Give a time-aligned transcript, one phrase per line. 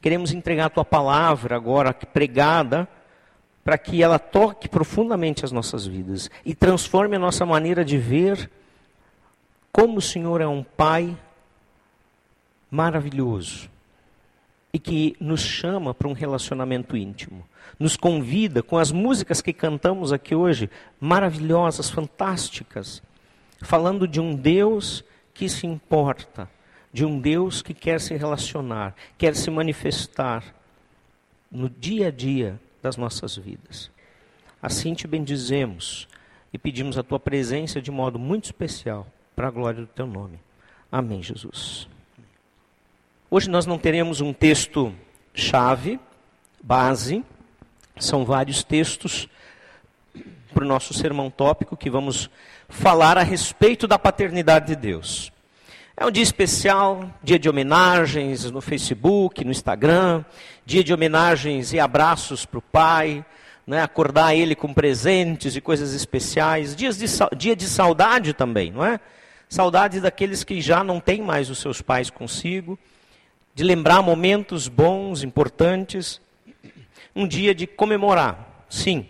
[0.00, 2.88] Queremos entregar a tua palavra agora pregada
[3.62, 8.50] para que ela toque profundamente as nossas vidas e transforme a nossa maneira de ver
[9.70, 11.16] como o Senhor é um Pai
[12.70, 13.68] maravilhoso
[14.72, 17.44] e que nos chama para um relacionamento íntimo.
[17.78, 23.02] Nos convida com as músicas que cantamos aqui hoje, maravilhosas, fantásticas,
[23.60, 25.04] falando de um Deus
[25.34, 26.48] que se importa,
[26.92, 30.44] de um Deus que quer se relacionar, quer se manifestar
[31.50, 33.90] no dia a dia das nossas vidas.
[34.62, 36.08] Assim te bendizemos
[36.52, 40.38] e pedimos a tua presença de modo muito especial para a glória do teu nome.
[40.90, 41.88] Amém, Jesus.
[43.30, 44.92] Hoje nós não teremos um texto
[45.32, 46.00] chave,
[46.62, 47.24] base,
[47.98, 49.28] são vários textos
[50.52, 52.28] para o nosso sermão tópico que vamos
[52.68, 55.32] falar a respeito da paternidade de Deus.
[56.00, 60.24] É um dia especial, dia de homenagens no Facebook, no Instagram,
[60.64, 63.22] dia de homenagens e abraços para o pai,
[63.66, 67.04] né, acordar ele com presentes e coisas especiais, dias de,
[67.36, 68.98] dia de saudade também, não é?
[69.46, 72.78] Saudade daqueles que já não têm mais os seus pais consigo
[73.54, 76.18] de lembrar momentos bons, importantes.
[77.14, 79.06] Um dia de comemorar, sim,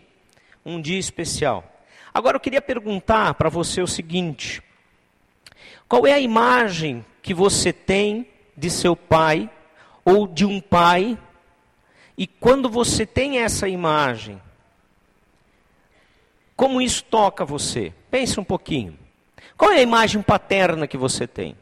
[0.66, 1.64] um dia especial.
[2.12, 4.60] Agora eu queria perguntar para você o seguinte:
[5.90, 9.50] qual é a imagem que você tem de seu pai
[10.04, 11.18] ou de um pai?
[12.16, 14.40] E quando você tem essa imagem,
[16.54, 17.92] como isso toca você?
[18.08, 18.96] Pense um pouquinho.
[19.56, 21.56] Qual é a imagem paterna que você tem?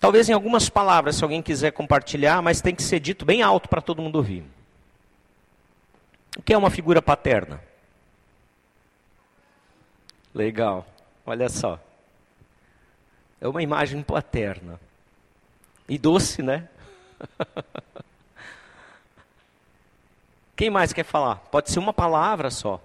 [0.00, 3.68] Talvez em algumas palavras, se alguém quiser compartilhar, mas tem que ser dito bem alto
[3.68, 4.42] para todo mundo ouvir.
[6.36, 7.62] O que é uma figura paterna?
[10.34, 10.84] Legal,
[11.24, 11.78] olha só.
[13.42, 14.78] É uma imagem paterna.
[15.88, 16.68] E doce, né?
[20.54, 21.38] Quem mais quer falar?
[21.50, 22.80] Pode ser uma palavra só.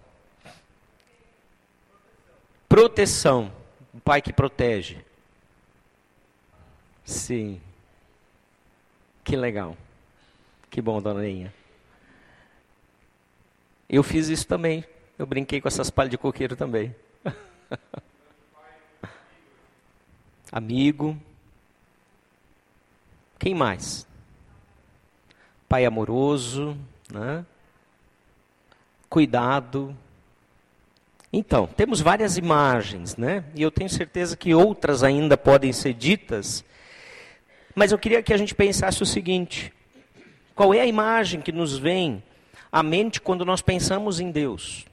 [2.67, 3.54] Proteção.
[3.94, 5.06] O pai que protege.
[7.06, 7.62] Sim.
[9.23, 9.78] Que legal.
[10.72, 11.54] Que bom, dona Linha.
[13.88, 14.84] Eu fiz isso também.
[15.20, 16.96] Eu brinquei com essas palhas de coqueiro também.
[20.52, 21.18] Amigo.
[23.40, 24.08] Quem mais?
[25.68, 26.78] Pai amoroso,
[27.12, 27.46] né?
[29.10, 29.96] Cuidado.
[31.32, 33.44] Então, temos várias imagens, né?
[33.54, 36.64] E eu tenho certeza que outras ainda podem ser ditas
[37.78, 39.72] mas eu queria que a gente pensasse o seguinte:
[40.56, 42.24] qual é a imagem que nos vem
[42.72, 44.84] à mente quando nós pensamos em Deus?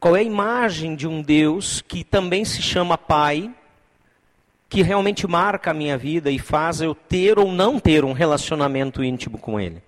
[0.00, 3.54] Qual é a imagem de um Deus que também se chama Pai,
[4.68, 9.02] que realmente marca a minha vida e faz eu ter ou não ter um relacionamento
[9.02, 9.82] íntimo com Ele?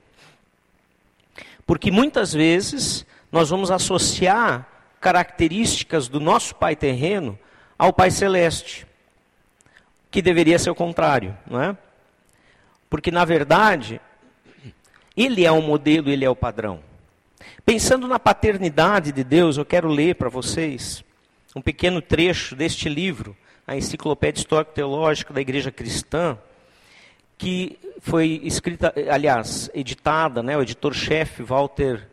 [1.67, 4.67] Porque muitas vezes nós vamos associar
[5.01, 7.39] características do nosso Pai terreno
[7.79, 8.87] ao Pai celeste
[10.11, 11.77] que deveria ser o contrário, não é?
[12.89, 14.01] Porque na verdade,
[15.17, 16.81] ele é o modelo, ele é o padrão.
[17.65, 21.05] Pensando na paternidade de Deus, eu quero ler para vocês
[21.55, 23.37] um pequeno trecho deste livro,
[23.69, 26.37] a Enciclopédia Histórica Teológica da Igreja Cristã,
[27.37, 32.09] que foi escrita, aliás, editada, né, o editor-chefe Walter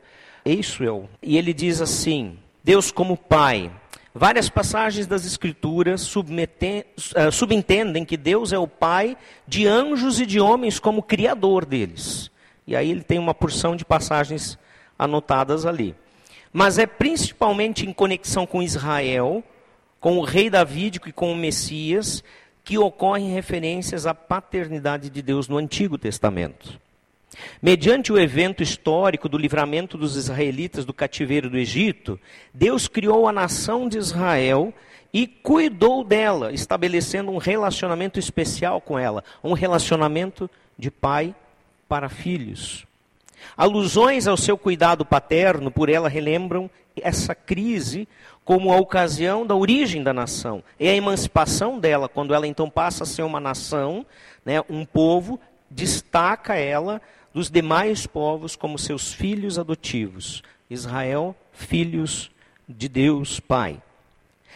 [0.46, 3.72] Eiswell, e ele diz assim: Deus como Pai
[4.18, 10.40] Várias passagens das Escrituras uh, subentendem que Deus é o Pai de anjos e de
[10.40, 12.32] homens como Criador deles.
[12.66, 14.58] E aí ele tem uma porção de passagens
[14.98, 15.94] anotadas ali.
[16.54, 19.44] Mas é principalmente em conexão com Israel,
[20.06, 22.24] com o rei Davídico e com o Messias,
[22.64, 26.80] que ocorrem referências à paternidade de Deus no Antigo Testamento.
[27.60, 32.20] Mediante o evento histórico do livramento dos israelitas do cativeiro do Egito,
[32.54, 34.72] Deus criou a nação de Israel
[35.12, 41.34] e cuidou dela, estabelecendo um relacionamento especial com ela, um relacionamento de pai
[41.90, 42.86] para filhos.
[43.58, 46.70] Alusões ao seu cuidado paterno por ela relembram
[47.02, 48.08] essa crise
[48.46, 53.04] como a ocasião da origem da nação e a emancipação dela, quando ela então passa
[53.04, 54.06] a ser uma nação,
[54.46, 55.40] né, um povo,
[55.70, 57.02] destaca ela
[57.34, 60.44] dos demais povos como seus filhos adotivos.
[60.70, 62.32] Israel, filhos
[62.70, 63.82] de Deus Pai.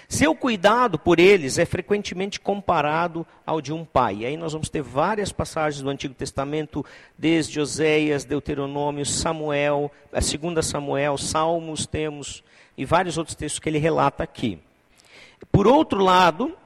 [0.07, 4.17] Seu cuidado por eles é frequentemente comparado ao de um pai.
[4.17, 6.83] E aí nós vamos ter várias passagens do Antigo Testamento,
[7.15, 12.43] desde Oséias, Deuteronômio, Samuel, a segunda Samuel, Salmos temos
[12.79, 14.57] e vários outros textos que ele relata aqui.
[15.51, 16.57] Por outro lado,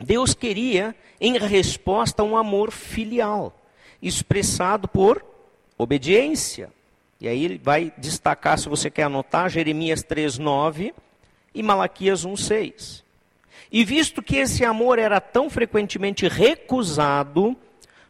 [0.00, 3.56] Deus queria em resposta um amor filial
[4.02, 5.24] expressado por
[5.78, 6.68] obediência.
[7.20, 10.92] E aí ele vai destacar, se você quer anotar, Jeremias 3,9
[11.54, 13.04] e Malaquias 1,6.
[13.70, 17.56] E visto que esse amor era tão frequentemente recusado,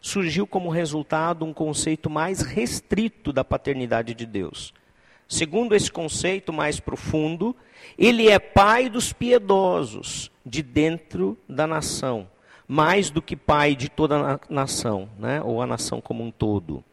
[0.00, 4.72] surgiu como resultado um conceito mais restrito da paternidade de Deus.
[5.28, 7.56] Segundo esse conceito mais profundo,
[7.98, 12.28] ele é pai dos piedosos de dentro da nação,
[12.66, 15.40] mais do que pai de toda a nação, né?
[15.42, 16.84] ou a nação como um todo.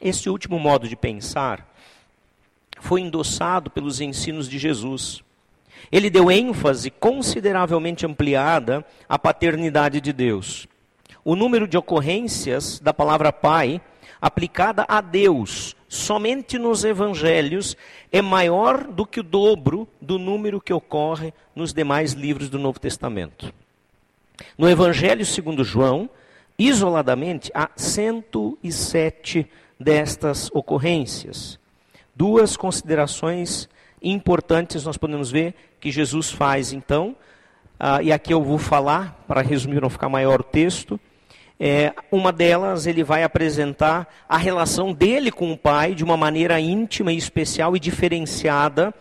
[0.00, 1.74] Esse último modo de pensar
[2.80, 5.22] foi endossado pelos ensinos de Jesus.
[5.90, 10.66] Ele deu ênfase consideravelmente ampliada à paternidade de Deus.
[11.24, 13.80] O número de ocorrências da palavra pai
[14.20, 17.76] aplicada a Deus somente nos evangelhos
[18.10, 22.80] é maior do que o dobro do número que ocorre nos demais livros do Novo
[22.80, 23.52] Testamento.
[24.58, 26.10] No Evangelho segundo João,
[26.58, 29.48] isoladamente, há 107
[29.78, 31.58] destas ocorrências.
[32.14, 33.68] Duas considerações
[34.02, 37.16] importantes nós podemos ver que Jesus faz, então,
[37.80, 40.98] uh, e aqui eu vou falar, para resumir, não ficar maior o texto.
[41.58, 46.60] É, uma delas, ele vai apresentar a relação dele com o Pai de uma maneira
[46.60, 48.94] íntima e especial e diferenciada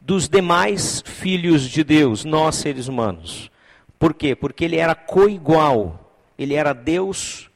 [0.00, 3.50] dos demais filhos de Deus, nós seres humanos.
[3.98, 4.34] Por quê?
[4.34, 7.48] Porque ele era coigual, ele era Deus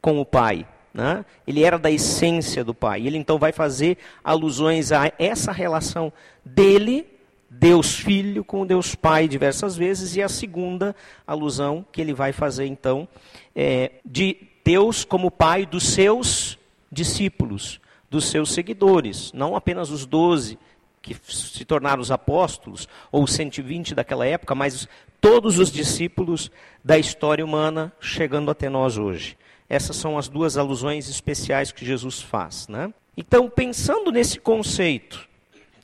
[0.00, 0.66] com o Pai.
[0.94, 1.24] Né?
[1.46, 3.06] Ele era da essência do Pai.
[3.06, 6.10] Ele então vai fazer alusões a essa relação
[6.44, 7.06] dele
[7.50, 10.94] Deus Filho com Deus Pai diversas vezes, e a segunda
[11.26, 13.06] alusão que ele vai fazer então
[13.54, 16.58] é de Deus como Pai dos seus
[16.90, 17.80] discípulos,
[18.10, 20.58] dos seus seguidores, não apenas os doze
[21.02, 24.88] que se tornaram os apóstolos, ou os 120 daquela época, mas
[25.20, 26.50] todos os discípulos
[26.82, 29.36] da história humana chegando até nós hoje.
[29.68, 32.68] Essas são as duas alusões especiais que Jesus faz.
[32.68, 32.92] Né?
[33.16, 35.28] Então, pensando nesse conceito,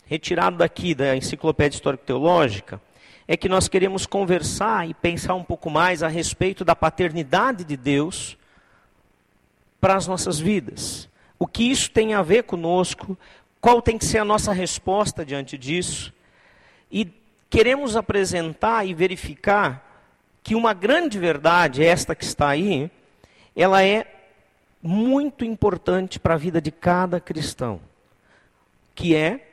[0.07, 2.81] retirado daqui da Enciclopédia Histórico-Teológica,
[3.33, 7.77] é que nós queremos conversar e pensar um pouco mais a respeito da paternidade de
[7.77, 8.37] Deus
[9.81, 11.09] para as nossas vidas.
[11.39, 13.17] O que isso tem a ver conosco,
[13.61, 16.13] qual tem que ser a nossa resposta diante disso.
[16.91, 17.07] E
[17.49, 20.03] queremos apresentar e verificar
[20.43, 22.91] que uma grande verdade, esta que está aí,
[23.55, 24.13] ela é
[24.83, 27.81] muito importante para a vida de cada cristão,
[28.93, 29.47] que é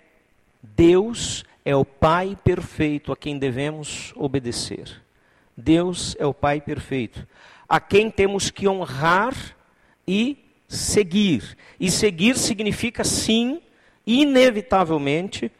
[0.63, 5.03] Deus é o Pai perfeito a quem devemos obedecer.
[5.55, 7.27] Deus é o Pai perfeito,
[7.67, 9.35] a quem temos que honrar
[10.07, 11.57] e seguir.
[11.77, 13.61] E seguir significa, sim,
[14.05, 15.51] inevitavelmente,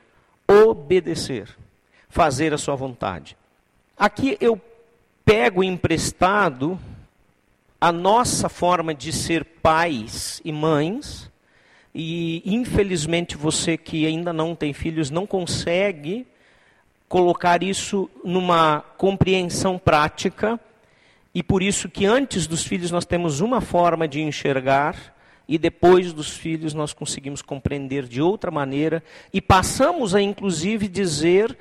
[0.47, 1.49] obedecer,
[2.07, 3.35] fazer a sua vontade.
[3.97, 4.61] Aqui eu
[5.25, 6.79] pego emprestado
[7.81, 11.29] a nossa forma de ser pais e mães
[11.99, 16.27] e infelizmente você que ainda não tem filhos não consegue
[17.09, 20.59] colocar isso numa compreensão prática,
[21.33, 25.15] e por isso que antes dos filhos nós temos uma forma de enxergar
[25.47, 29.03] e depois dos filhos nós conseguimos compreender de outra maneira.
[29.33, 31.57] E passamos a inclusive dizer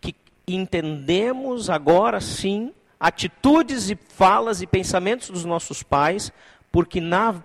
[0.00, 0.16] que
[0.48, 6.32] entendemos agora sim atitudes e falas e pensamentos dos nossos pais,
[6.72, 7.36] porque na,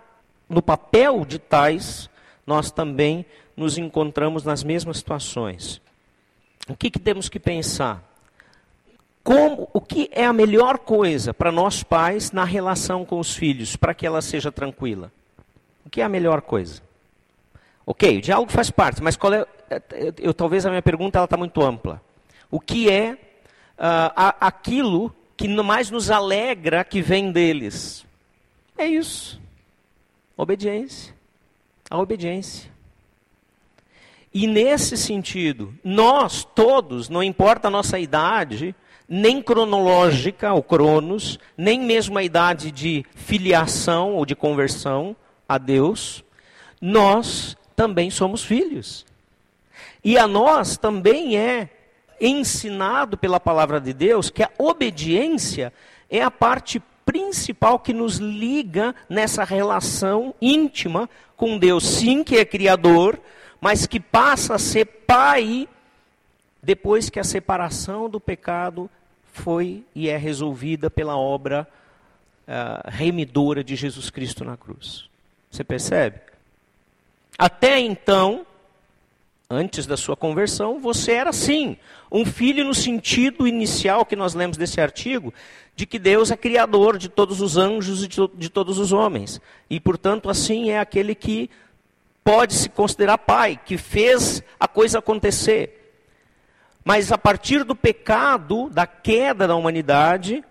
[0.50, 2.10] no papel de tais
[2.46, 3.26] nós também
[3.56, 5.82] nos encontramos nas mesmas situações.
[6.68, 8.04] O que, que temos que pensar?
[9.24, 13.76] Como, o que é a melhor coisa para nós pais na relação com os filhos,
[13.76, 15.12] para que ela seja tranquila?
[15.84, 16.82] O que é a melhor coisa?
[17.86, 19.46] Ok, o diálogo faz parte, mas qual é,
[19.92, 22.02] eu, eu talvez a minha pergunta está muito ampla.
[22.52, 23.18] O que é uh,
[24.16, 28.06] a, aquilo que mais nos alegra que vem deles?
[28.78, 29.40] É isso.
[30.38, 31.15] Obediência
[31.96, 32.72] a obediência.
[34.34, 38.76] E nesse sentido, nós todos, não importa a nossa idade,
[39.08, 45.16] nem cronológica, o cronos, nem mesmo a idade de filiação ou de conversão
[45.48, 46.24] a Deus,
[46.82, 49.06] nós também somos filhos.
[50.04, 51.70] E a nós também é
[52.20, 55.72] ensinado pela palavra de Deus que a obediência
[56.10, 62.44] é a parte principal que nos liga nessa relação íntima com Deus, sim, que é
[62.44, 63.20] criador,
[63.62, 65.68] mas que passa a ser pai
[66.62, 68.90] depois que a separação do pecado
[69.32, 71.68] foi e é resolvida pela obra
[72.48, 75.08] uh, remidora de Jesus Cristo na cruz.
[75.52, 76.20] Você percebe?
[77.38, 78.46] Até então,
[79.50, 81.78] antes da sua conversão, você era sim,
[82.12, 85.34] um filho no sentido inicial que nós lemos desse artigo,
[85.76, 89.42] de que Deus é criador de todos os anjos e de, de todos os homens.
[89.70, 91.50] E, portanto, assim é aquele que
[92.24, 95.82] pode se considerar pai, que fez a coisa acontecer.
[96.84, 100.44] Mas a partir do pecado, da queda da humanidade,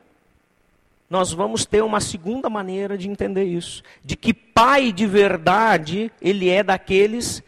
[1.09, 3.83] nós vamos ter uma segunda maneira de entender isso.
[4.05, 7.43] De que pai de verdade, ele é daqueles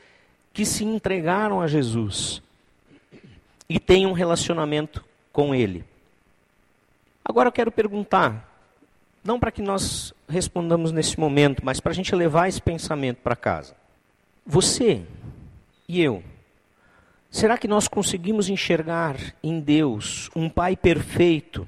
[0.52, 2.40] que se entregaram a Jesus
[3.68, 5.84] e têm um relacionamento com ele.
[7.28, 8.48] Agora eu quero perguntar,
[9.24, 13.34] não para que nós respondamos nesse momento, mas para a gente levar esse pensamento para
[13.34, 13.74] casa.
[14.46, 15.02] Você
[15.88, 16.22] e eu,
[17.28, 21.66] será que nós conseguimos enxergar em Deus um Pai perfeito,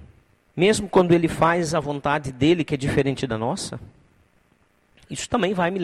[0.57, 3.81] mesmo quando Ele faz a vontade dele que é diferente da nossa?
[5.11, 5.81] Isso também vai me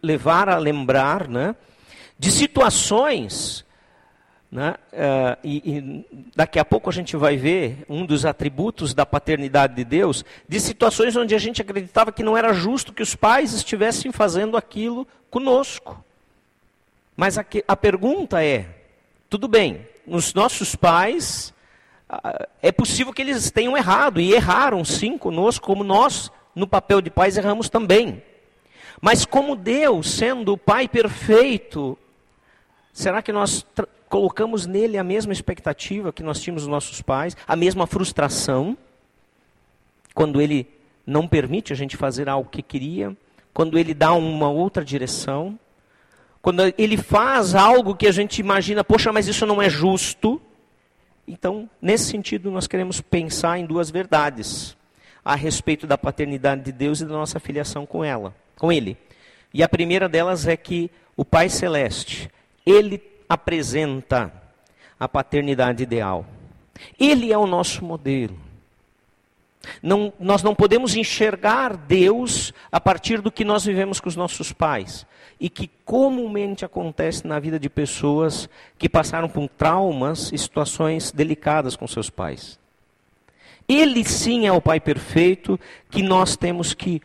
[0.00, 1.56] levar a lembrar né,
[2.16, 3.65] de situações
[4.50, 4.74] né?
[4.92, 9.74] Uh, e, e, daqui a pouco a gente vai ver um dos atributos da paternidade
[9.74, 13.52] de Deus, de situações onde a gente acreditava que não era justo que os pais
[13.52, 16.02] estivessem fazendo aquilo conosco.
[17.16, 18.68] Mas a, a pergunta é:
[19.28, 21.52] tudo bem, os nossos pais,
[22.08, 27.00] uh, é possível que eles tenham errado, e erraram sim conosco, como nós, no papel
[27.00, 28.22] de pais, erramos também.
[29.00, 31.98] Mas como Deus, sendo o Pai perfeito,
[32.92, 33.66] será que nós
[34.08, 38.76] colocamos nele a mesma expectativa que nós tínhamos dos nossos pais, a mesma frustração,
[40.14, 40.68] quando ele
[41.06, 43.16] não permite a gente fazer algo que queria,
[43.52, 45.58] quando ele dá uma outra direção,
[46.42, 50.40] quando ele faz algo que a gente imagina, poxa, mas isso não é justo.
[51.26, 54.76] Então, nesse sentido, nós queremos pensar em duas verdades
[55.24, 58.96] a respeito da paternidade de Deus e da nossa filiação com ela, com ele.
[59.52, 62.30] E a primeira delas é que o Pai celeste,
[62.64, 64.32] ele apresenta
[64.98, 66.26] a paternidade ideal.
[66.98, 68.38] Ele é o nosso modelo.
[69.82, 74.52] Não, nós não podemos enxergar Deus a partir do que nós vivemos com os nossos
[74.52, 75.06] pais.
[75.38, 81.76] E que comumente acontece na vida de pessoas que passaram por traumas e situações delicadas
[81.76, 82.58] com seus pais.
[83.68, 85.58] Ele sim é o Pai perfeito
[85.90, 87.02] que nós temos que,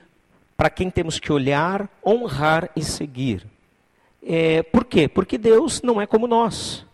[0.56, 3.46] para quem temos que olhar, honrar e seguir.
[4.24, 5.08] É, por quê?
[5.08, 6.86] Porque Deus não é como nós.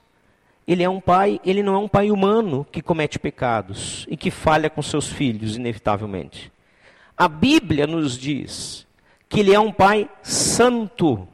[0.68, 4.30] Ele é um pai, ele não é um pai humano que comete pecados e que
[4.30, 6.52] falha com seus filhos, inevitavelmente.
[7.16, 8.86] A Bíblia nos diz
[9.30, 11.28] que ele é um pai santo.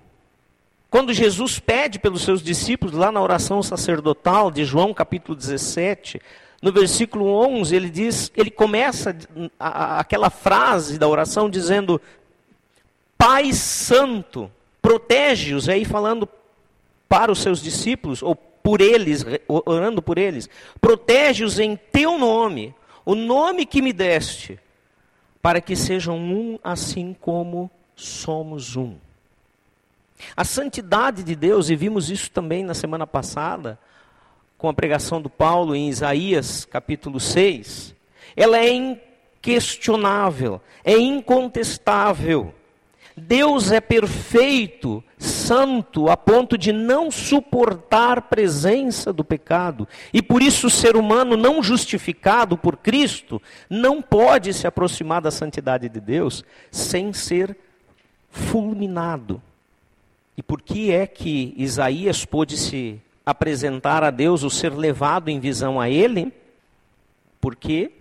[0.90, 6.22] Quando Jesus pede pelos seus discípulos, lá na oração sacerdotal de João capítulo 17,
[6.62, 9.16] no versículo 11, ele diz, ele começa
[9.60, 12.00] a, a, aquela frase da oração dizendo:
[13.18, 14.50] Pai Santo,
[14.84, 16.28] protege-os, aí falando
[17.08, 20.50] para os seus discípulos, ou por eles, orando por eles,
[20.82, 22.76] protege-os em teu nome,
[23.06, 24.60] o nome que me deste,
[25.42, 28.96] para que sejam um assim como somos um.
[30.36, 33.80] A santidade de Deus, e vimos isso também na semana passada,
[34.58, 37.96] com a pregação do Paulo em Isaías capítulo 6,
[38.36, 42.54] ela é inquestionável, é incontestável.
[43.16, 49.88] Deus é perfeito, santo, a ponto de não suportar presença do pecado.
[50.12, 55.32] E por isso o ser humano não justificado por Cristo não pode se aproximar da
[55.32, 57.56] santidade de Deus sem ser
[58.32, 59.42] fulminado.
[60.36, 65.40] E por que é que Isaías pôde se apresentar a Deus, ou ser levado em
[65.40, 66.34] visão a Ele?
[67.40, 67.92] Porque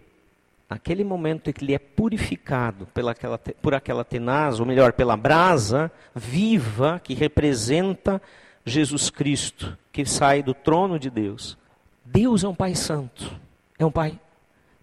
[0.72, 5.92] naquele momento em que ele é purificado pelaquela, por aquela tenaz, ou melhor, pela brasa
[6.14, 8.22] viva que representa
[8.64, 11.58] Jesus Cristo, que sai do trono de Deus.
[12.02, 13.38] Deus é um Pai Santo,
[13.78, 14.18] é um Pai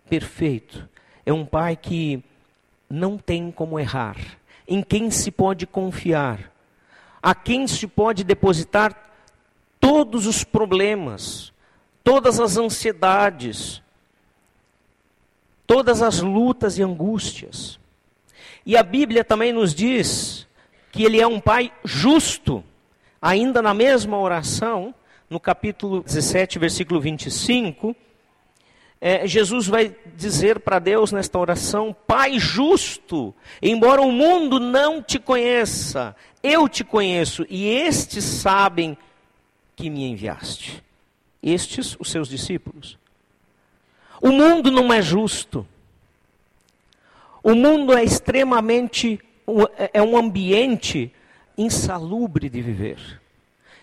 [0.07, 0.87] perfeito,
[1.25, 2.23] é um Pai que
[2.87, 4.17] não tem como errar,
[4.67, 6.51] em quem se pode confiar,
[7.19, 8.95] a quem se pode depositar
[9.79, 11.51] todos os problemas,
[12.03, 13.81] todas as ansiedades,
[15.69, 17.79] todas as lutas e angústias.
[18.65, 20.47] E a Bíblia também nos diz
[20.91, 22.63] que ele é um pai justo.
[23.21, 24.95] Ainda na mesma oração,
[25.29, 27.95] no capítulo 17, versículo 25,
[28.99, 35.19] é, Jesus vai dizer para Deus nesta oração: Pai justo, embora o mundo não te
[35.19, 38.97] conheça, eu te conheço, e estes sabem
[39.75, 40.83] que me enviaste.
[41.43, 42.97] Estes, os seus discípulos.
[44.21, 45.65] O mundo não é justo.
[47.41, 49.19] O mundo é extremamente
[49.93, 51.11] é um ambiente
[51.57, 53.21] insalubre de viver.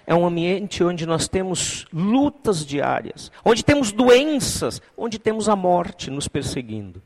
[0.07, 6.11] É um ambiente onde nós temos lutas diárias, onde temos doenças, onde temos a morte
[6.11, 7.03] nos perseguindo.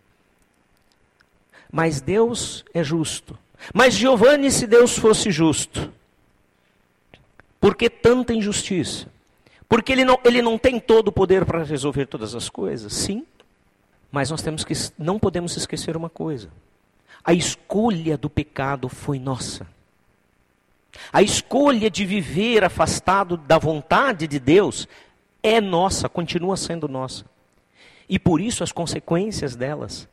[1.73, 3.39] Mas Deus é justo.
[3.73, 5.91] Mas Giovanni, se Deus fosse justo,
[7.59, 9.07] por que tanta injustiça?
[9.71, 12.93] Porque ele não, ele não tem todo o poder para resolver todas as coisas?
[12.93, 13.25] Sim.
[14.11, 16.51] Mas nós temos que não podemos esquecer uma coisa.
[17.23, 19.65] A escolha do pecado foi nossa.
[21.13, 24.89] A escolha de viver afastado da vontade de Deus
[25.41, 27.25] é nossa, continua sendo nossa.
[28.09, 30.09] E por isso as consequências delas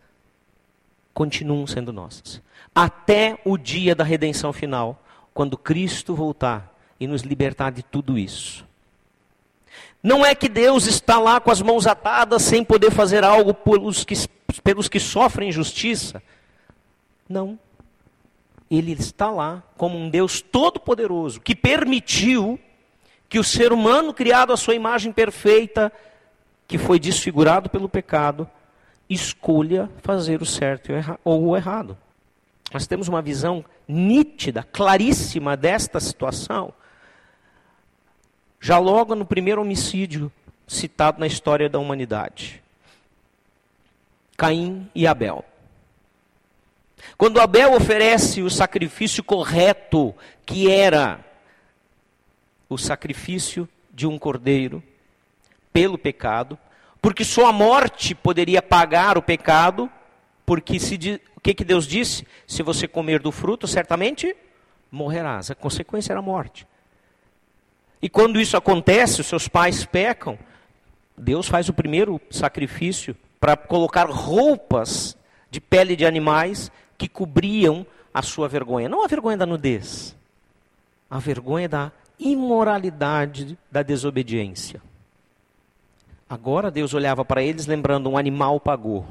[1.15, 2.43] continuam sendo nossas.
[2.75, 8.67] Até o dia da redenção final, quando Cristo voltar e nos libertar de tudo isso.
[10.01, 14.03] Não é que Deus está lá com as mãos atadas sem poder fazer algo pelos
[14.03, 14.15] que,
[14.63, 16.21] pelos que sofrem injustiça.
[17.27, 17.59] Não.
[18.69, 22.59] Ele está lá como um Deus todo-poderoso que permitiu
[23.29, 25.91] que o ser humano, criado à sua imagem perfeita,
[26.67, 28.49] que foi desfigurado pelo pecado,
[29.09, 30.91] escolha fazer o certo
[31.23, 31.97] ou o errado.
[32.73, 36.73] Nós temos uma visão nítida, claríssima desta situação,
[38.67, 40.29] já logo no primeiro homicídio
[40.67, 42.61] citado na história da humanidade:
[44.35, 45.45] Caim e Abel.
[47.17, 50.13] Quando Abel oferece o sacrifício correto,
[50.45, 51.23] que era
[52.67, 54.83] o sacrifício de um cordeiro
[55.71, 56.59] pelo pecado,
[57.01, 59.89] porque só a morte poderia pagar o pecado,
[60.45, 62.27] porque se, o que, que Deus disse?
[62.45, 64.35] Se você comer do fruto, certamente
[64.91, 65.49] morrerás.
[65.49, 66.67] A consequência era a morte.
[68.01, 70.37] E quando isso acontece, os seus pais pecam,
[71.17, 75.17] Deus faz o primeiro sacrifício para colocar roupas
[75.49, 78.89] de pele de animais que cobriam a sua vergonha.
[78.89, 80.15] Não a vergonha da nudez,
[81.09, 84.81] a vergonha da imoralidade, da desobediência.
[86.29, 89.05] Agora Deus olhava para eles lembrando: um animal pagou.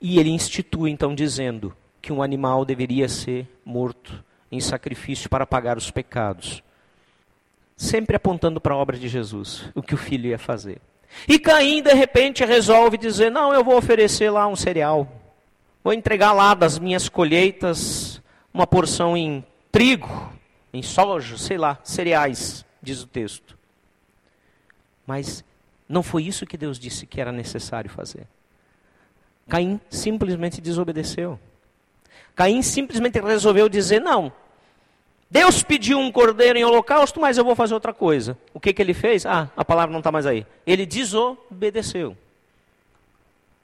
[0.00, 5.76] E ele institui então dizendo que um animal deveria ser morto em sacrifício para pagar
[5.76, 6.62] os pecados.
[7.78, 10.80] Sempre apontando para a obra de Jesus, o que o filho ia fazer.
[11.28, 15.06] E Caim, de repente, resolve dizer: Não, eu vou oferecer lá um cereal.
[15.84, 18.20] Vou entregar lá das minhas colheitas
[18.52, 20.32] uma porção em trigo,
[20.72, 23.56] em soja, sei lá, cereais, diz o texto.
[25.06, 25.44] Mas
[25.88, 28.26] não foi isso que Deus disse que era necessário fazer.
[29.48, 31.38] Caim simplesmente desobedeceu.
[32.34, 34.32] Caim simplesmente resolveu dizer: Não,
[35.30, 38.36] Deus pediu um cordeiro em holocausto, mas eu vou fazer outra coisa.
[38.54, 39.26] O que, que ele fez?
[39.26, 40.46] Ah, a palavra não está mais aí.
[40.66, 42.16] Ele desobedeceu.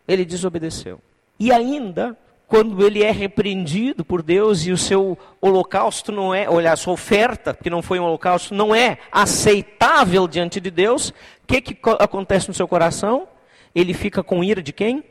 [0.06, 1.00] Ele desobedeceu.
[1.40, 6.70] E ainda, quando ele é repreendido por Deus e o seu holocausto não é, olha,
[6.70, 11.46] a sua oferta, que não foi um holocausto, não é aceitável diante de Deus, o
[11.46, 13.26] que, que acontece no seu coração?
[13.74, 15.02] Ele fica com ira de quem?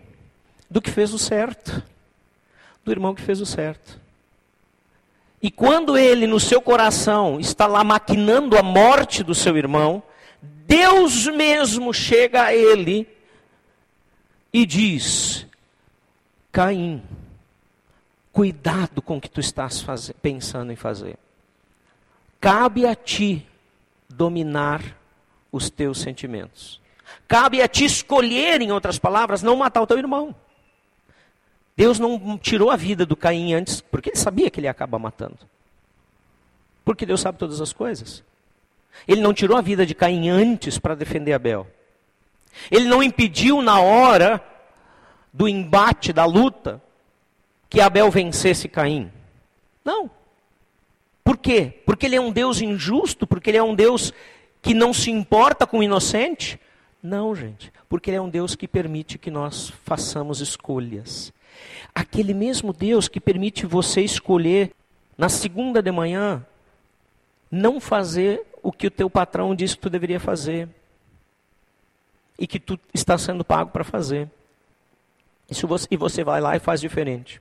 [0.70, 1.84] Do que fez o certo.
[2.86, 4.03] Do irmão que fez o certo.
[5.44, 10.02] E quando ele, no seu coração, está lá maquinando a morte do seu irmão,
[10.42, 13.06] Deus mesmo chega a ele
[14.54, 15.46] e diz:
[16.50, 17.04] Caim,
[18.32, 21.18] cuidado com o que tu estás fazer, pensando em fazer.
[22.40, 23.46] Cabe a ti
[24.08, 24.98] dominar
[25.52, 26.80] os teus sentimentos.
[27.28, 30.34] Cabe a ti escolher, em outras palavras, não matar o teu irmão.
[31.76, 35.00] Deus não tirou a vida do Caim antes, porque ele sabia que ele ia acabar
[35.00, 35.40] matando.
[36.86, 38.24] Porque Deus sabe todas as coisas.
[39.08, 41.68] Ele não tirou a vida de Caim antes para defender Abel.
[42.70, 44.44] Ele não impediu na hora
[45.34, 46.82] do embate, da luta,
[47.70, 49.12] que Abel vencesse Caim.
[49.84, 50.10] Não.
[51.24, 51.82] Por quê?
[51.86, 53.26] Porque ele é um Deus injusto?
[53.26, 54.14] Porque ele é um Deus
[54.62, 56.60] que não se importa com o inocente?
[57.02, 57.74] Não, gente.
[57.90, 61.34] Porque ele é um Deus que permite que nós façamos escolhas.
[61.94, 64.72] Aquele mesmo Deus que permite você escolher
[65.18, 66.46] na segunda de manhã
[67.52, 70.68] não fazer o que o teu patrão disse que tu deveria fazer
[72.38, 74.30] e que tu está sendo pago para fazer.
[75.50, 77.40] Você, e você vai lá e faz diferente.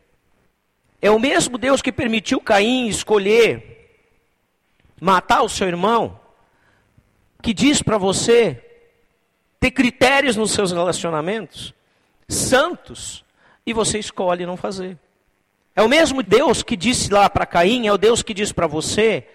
[1.01, 3.73] É o mesmo Deus que permitiu Caim escolher
[5.01, 6.21] matar o seu irmão,
[7.43, 8.63] que diz para você
[9.59, 11.75] ter critérios nos seus relacionamentos,
[12.29, 13.25] santos,
[13.67, 14.99] e você escolhe não fazer.
[15.75, 18.67] É o mesmo Deus que disse lá para Caim, é o Deus que diz para
[18.67, 19.27] você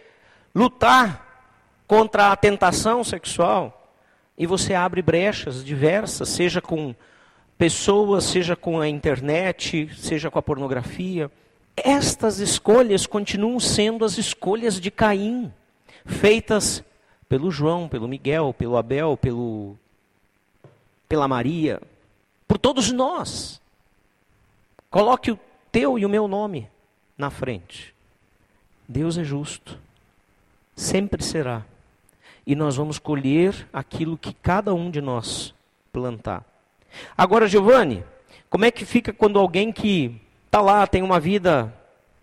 [0.54, 1.26] lutar
[1.88, 3.92] contra a tentação sexual,
[4.38, 6.94] e você abre brechas diversas, seja com
[7.58, 11.32] pessoas, seja com a internet, seja com a pornografia.
[11.76, 15.52] Estas escolhas continuam sendo as escolhas de Caim,
[16.06, 16.84] feitas
[17.28, 19.76] pelo João, pelo Miguel, pelo Abel, pelo
[21.10, 21.82] pela Maria,
[22.48, 23.62] por todos nós.
[24.90, 25.40] Coloque o
[25.72, 26.70] teu e o meu nome
[27.18, 27.94] na frente.
[28.88, 29.78] Deus é justo.
[30.76, 31.66] Sempre será.
[32.46, 35.54] E nós vamos colher aquilo que cada um de nós
[35.92, 36.46] plantar.
[37.18, 38.04] Agora, Giovanni,
[38.50, 41.74] como é que fica quando alguém que está lá, tem uma vida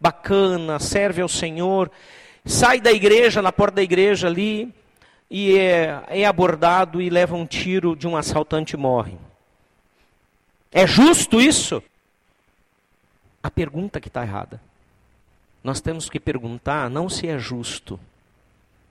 [0.00, 1.90] bacana, serve ao Senhor,
[2.44, 4.72] sai da igreja, na porta da igreja ali,
[5.30, 9.16] e é, é abordado e leva um tiro de um assaltante e morre.
[10.72, 11.82] É justo isso?
[13.44, 14.58] A pergunta que está errada.
[15.62, 18.00] Nós temos que perguntar não se é justo,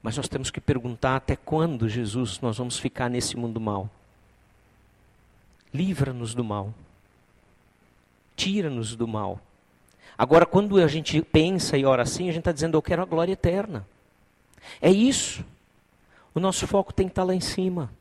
[0.04, 3.90] mas nós temos que perguntar até quando, Jesus, nós vamos ficar nesse mundo mal.
[5.74, 6.72] Livra-nos do mal.
[8.36, 9.40] Tira-nos do mal.
[10.16, 13.06] Agora, quando a gente pensa e ora assim, a gente está dizendo, eu quero a
[13.06, 13.88] glória eterna.
[14.80, 15.44] É isso.
[16.36, 17.92] O nosso foco tem que estar lá em cima.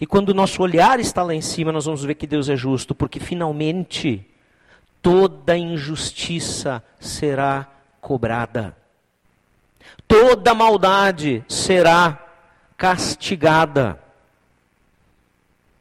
[0.00, 2.56] E quando o nosso olhar está lá em cima, nós vamos ver que Deus é
[2.56, 4.26] justo, porque finalmente
[5.02, 7.68] toda injustiça será
[8.00, 8.76] cobrada.
[10.06, 12.18] Toda maldade será
[12.76, 13.98] castigada.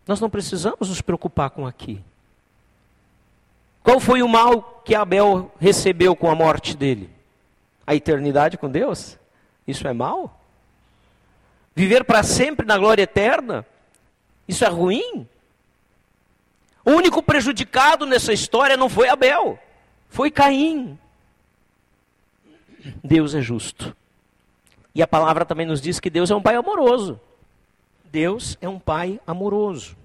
[0.08, 2.04] Nós não precisamos nos preocupar com aqui.
[3.84, 7.10] Qual foi o mal que Abel recebeu com a morte dele?
[7.86, 9.18] A eternidade com Deus?
[9.68, 10.40] Isso é mal?
[11.76, 13.66] Viver para sempre na glória eterna?
[14.48, 15.28] Isso é ruim?
[16.84, 19.60] O único prejudicado nessa história não foi Abel,
[20.10, 20.98] foi Caim.
[23.04, 23.96] Deus é justo.
[24.94, 27.20] E a palavra também nos diz que Deus é um pai amoroso.
[28.12, 29.96] Deus é um pai amoroso.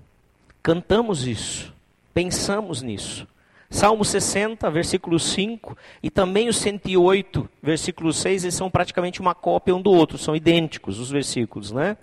[0.63, 1.73] Cantamos isso,
[2.13, 3.27] pensamos nisso.
[3.69, 9.75] Salmo 60, versículo 5, e também o 108, versículo 6, eles são praticamente uma cópia
[9.75, 11.97] um do outro, são idênticos os versículos, né?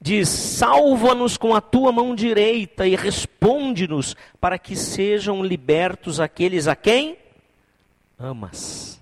[0.00, 6.74] Diz: Salva-nos com a tua mão direita e responde-nos para que sejam libertos aqueles a
[6.74, 7.18] quem
[8.18, 9.00] amas.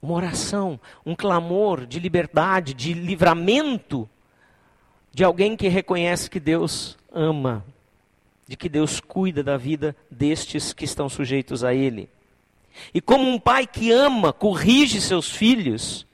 [0.00, 4.08] Uma oração, um clamor de liberdade, de livramento
[5.12, 7.64] de alguém que reconhece que Deus ama
[8.50, 12.10] de que Deus cuida da vida destes que estão sujeitos a Ele.
[12.92, 16.04] E como um pai que ama, corrige seus filhos,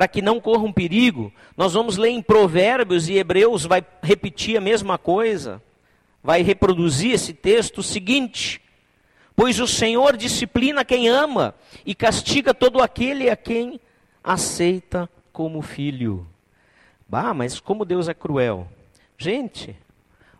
[0.00, 4.60] para que não corram perigo, nós vamos ler em Provérbios e Hebreus vai repetir a
[4.60, 5.60] mesma coisa,
[6.24, 8.62] vai reproduzir esse texto seguinte:
[9.36, 13.78] Pois o Senhor disciplina quem ama e castiga todo aquele a quem
[14.24, 16.26] aceita como filho.
[17.06, 18.66] Bah, mas como Deus é cruel.
[19.18, 19.76] Gente,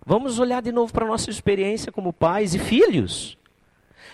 [0.07, 3.37] Vamos olhar de novo para a nossa experiência como pais e filhos.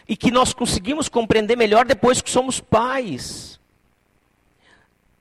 [0.09, 3.61] E que nós conseguimos compreender melhor depois que somos pais.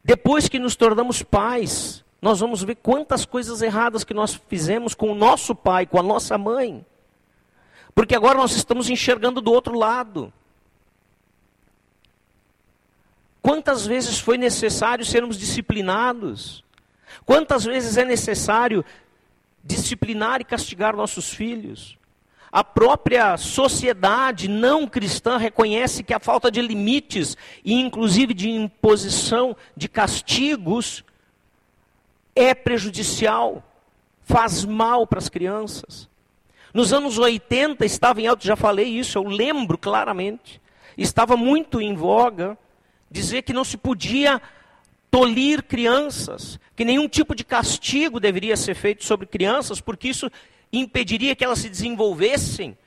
[0.06, 5.12] Depois que nos tornamos pais, nós vamos ver quantas coisas erradas que nós fizemos com
[5.12, 6.86] o nosso pai, com a nossa mãe.
[7.96, 10.32] Porque agora nós estamos enxergando do outro lado.
[13.42, 16.64] Quantas vezes foi necessário sermos disciplinados?
[17.26, 18.86] Quantas vezes é necessário
[19.64, 21.98] disciplinar e castigar nossos filhos.
[22.56, 29.58] A própria sociedade não cristã reconhece que a falta de limites e inclusive de imposição
[29.76, 31.04] de castigos
[32.34, 33.62] é prejudicial,
[34.24, 36.08] faz mal para as crianças.
[36.74, 40.62] Nos anos 80 estava em alto, já falei isso, eu lembro claramente.
[40.98, 42.58] Estava muito em voga
[43.12, 44.42] dizer que não se podia
[45.12, 50.32] tolir crianças, que nenhum tipo de castigo deveria ser feito sobre crianças, porque isso
[50.80, 52.78] impediria que elas se desenvolvessem.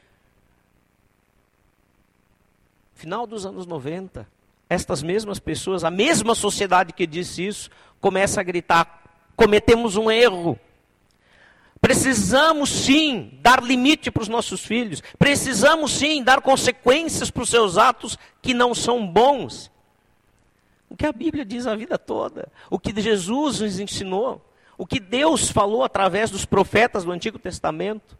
[2.94, 4.28] Final dos anos 90,
[4.68, 7.70] estas mesmas pessoas, a mesma sociedade que disse isso,
[8.00, 9.02] começa a gritar:
[9.36, 10.58] cometemos um erro.
[11.80, 17.78] Precisamos sim dar limite para os nossos filhos, precisamos sim dar consequências para os seus
[17.78, 19.70] atos que não são bons.
[20.90, 24.44] O que a Bíblia diz a vida toda, o que Jesus nos ensinou,
[24.78, 28.16] o que Deus falou através dos profetas do Antigo Testamento.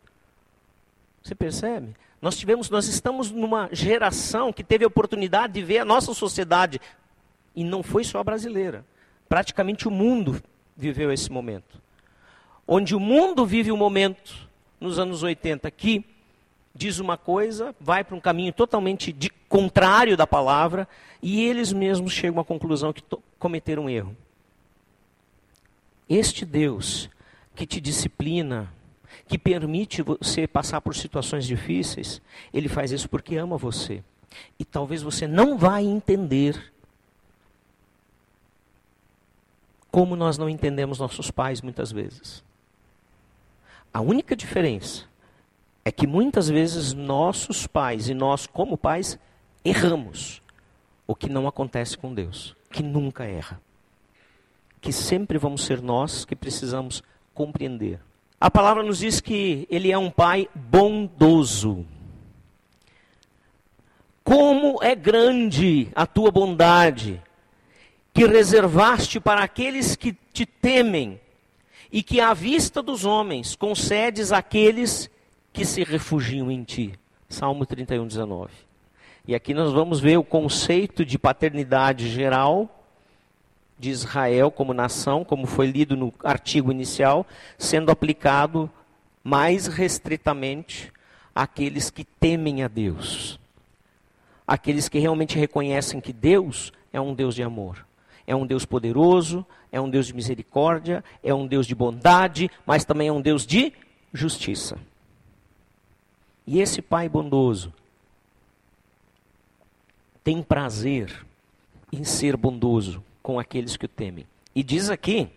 [1.23, 1.95] Você percebe?
[2.21, 6.81] Nós tivemos, nós estamos numa geração que teve a oportunidade de ver a nossa sociedade
[7.55, 8.85] e não foi só a brasileira.
[9.29, 10.43] Praticamente o mundo
[10.77, 11.81] viveu esse momento.
[12.67, 14.49] Onde o mundo vive um momento
[14.81, 16.05] nos anos 80 que
[16.75, 20.87] diz uma coisa, vai para um caminho totalmente de, contrário da palavra,
[21.23, 23.03] e eles mesmos chegam à conclusão que
[23.39, 24.17] cometeram um erro.
[26.09, 27.11] Este Deus
[27.55, 28.73] que te disciplina,
[29.27, 34.03] que permite você passar por situações difíceis, ele faz isso porque ama você.
[34.59, 36.73] E talvez você não vai entender
[39.91, 42.45] como nós não entendemos nossos pais muitas vezes.
[43.93, 45.05] A única diferença
[45.85, 49.19] é que muitas vezes nossos pais e nós, como pais,
[49.65, 50.43] erramos.
[51.07, 53.61] O que não acontece com Deus, que nunca erra.
[54.89, 57.03] Que sempre vamos ser nós que precisamos
[57.35, 58.01] compreender.
[58.41, 61.85] A palavra nos diz que ele é um pai bondoso.
[64.25, 67.23] Como é grande a tua bondade,
[68.15, 71.21] que reservaste para aqueles que te temem,
[71.93, 75.11] e que à vista dos homens concedes àqueles
[75.53, 76.99] que se refugiam em ti.
[77.29, 78.51] Salmo 31, 19.
[79.27, 82.78] E aqui nós vamos ver o conceito de paternidade geral
[83.79, 88.71] de Israel como nação, como foi lido no artigo inicial, sendo aplicado
[89.23, 90.93] mais restritamente
[91.35, 93.39] àqueles que temem a Deus.
[94.47, 97.87] Aqueles que realmente reconhecem que Deus é um Deus de amor.
[98.27, 102.85] É um Deus poderoso, é um Deus de misericórdia, é um Deus de bondade, mas
[102.85, 103.73] também é um Deus de
[104.13, 104.79] justiça.
[106.47, 107.73] E esse Pai bondoso
[110.25, 111.25] tem prazer
[111.93, 114.27] em ser bondoso com aqueles que o temem.
[114.55, 115.29] E diz aqui,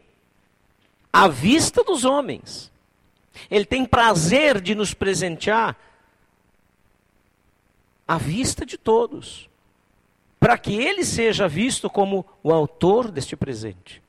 [1.11, 2.71] à vista dos homens.
[3.49, 5.75] Ele tem prazer de nos presentear
[8.07, 9.49] à vista de todos,
[10.39, 14.01] para que ele seja visto como o autor deste presente,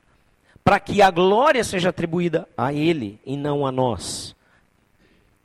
[0.63, 4.33] para que a glória seja atribuída a ele e não a nós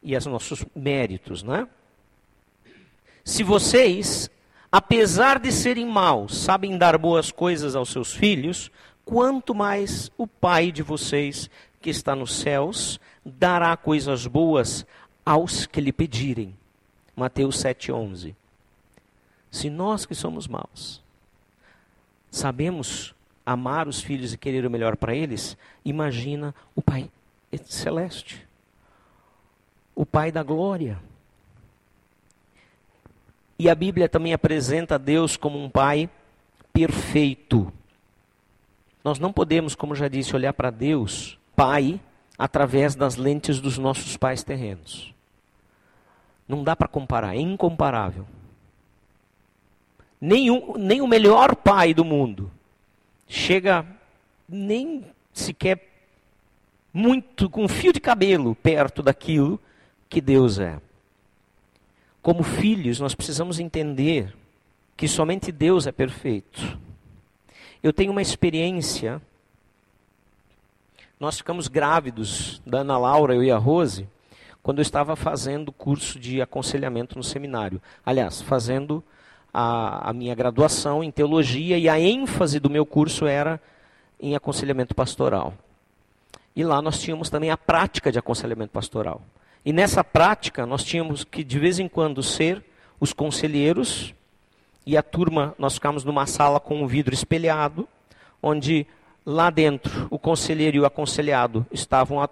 [0.01, 1.67] e aos nossos méritos, né?
[3.25, 4.31] Se vocês
[4.71, 8.71] apesar de serem maus, sabem dar boas coisas aos seus filhos,
[9.05, 11.51] quanto mais o Pai de vocês,
[11.81, 14.87] que está nos céus, dará coisas boas
[15.25, 16.55] aos que lhe pedirem.
[17.17, 18.35] Mateus 7,11.
[19.51, 21.03] Se nós que somos maus
[22.31, 27.11] sabemos amar os filhos e querer o melhor para eles, imagina o Pai
[27.65, 28.47] celeste,
[29.95, 31.01] o Pai da glória
[33.59, 36.09] e a Bíblia também apresenta Deus como um pai
[36.73, 37.73] perfeito.
[39.03, 42.01] Nós não podemos, como já disse, olhar para Deus, pai,
[42.39, 45.13] através das lentes dos nossos pais terrenos.
[46.47, 48.27] Não dá para comparar, é incomparável.
[50.21, 52.51] Nenhum, nem o melhor pai do mundo
[53.27, 53.85] chega
[54.49, 55.87] nem sequer
[56.93, 59.61] muito com um fio de cabelo perto daquilo
[60.09, 60.81] que Deus é.
[62.29, 64.35] Como filhos, nós precisamos entender
[64.95, 66.79] que somente Deus é perfeito.
[67.83, 69.19] Eu tenho uma experiência.
[71.19, 74.07] Nós ficamos grávidos, da Ana Laura, eu e a Rose,
[74.63, 77.81] quando eu estava fazendo curso de aconselhamento no seminário.
[78.05, 79.03] Aliás, fazendo
[79.51, 83.59] a, a minha graduação em teologia e a ênfase do meu curso era
[84.21, 85.55] em aconselhamento pastoral.
[86.55, 89.23] E lá nós tínhamos também a prática de aconselhamento pastoral.
[89.65, 92.65] E nessa prática, nós tínhamos que, de vez em quando, ser
[93.01, 94.15] os conselheiros,
[94.87, 97.87] e a turma, nós ficamos numa sala com um vidro espelhado,
[98.43, 98.87] onde
[99.27, 102.29] lá dentro o conselheiro e o aconselhado estavam a,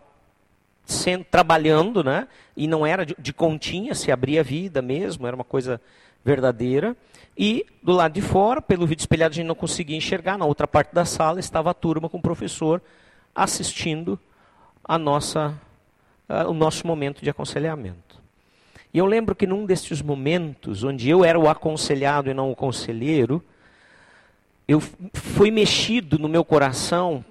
[0.87, 2.27] sendo, trabalhando, né?
[2.57, 5.79] e não era de, de continha, se abria vida mesmo, era uma coisa
[6.25, 6.97] verdadeira.
[7.37, 10.67] E do lado de fora, pelo vidro espelhado, a gente não conseguia enxergar, na outra
[10.67, 12.81] parte da sala estava a turma com o professor
[13.35, 14.19] assistindo
[14.83, 15.55] a nossa
[16.29, 18.21] uh, o nosso momento de aconselhamento.
[18.93, 22.57] E eu lembro que num destes momentos, onde eu era o aconselhado e não o
[22.57, 23.45] conselheiro,
[24.67, 24.81] eu
[25.13, 27.25] fui mexido no meu coração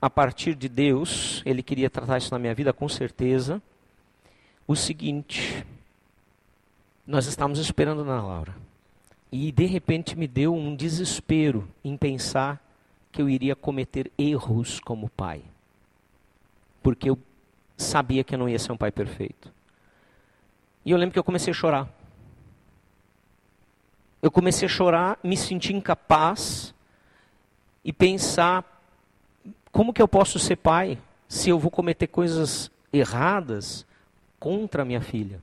[0.00, 3.62] a partir de Deus, Ele queria tratar isso na minha vida com certeza.
[4.68, 5.64] O seguinte,
[7.06, 8.54] nós estávamos esperando na Laura.
[9.30, 12.62] E de repente me deu um desespero em pensar
[13.10, 15.42] que eu iria cometer erros como pai.
[16.82, 17.18] Porque eu
[17.76, 19.52] sabia que eu não ia ser um pai perfeito.
[20.84, 21.88] E eu lembro que eu comecei a chorar.
[24.22, 26.74] Eu comecei a chorar, me sentir incapaz
[27.84, 28.64] e pensar
[29.70, 33.84] como que eu posso ser pai se eu vou cometer coisas erradas
[34.38, 35.40] contra minha filha.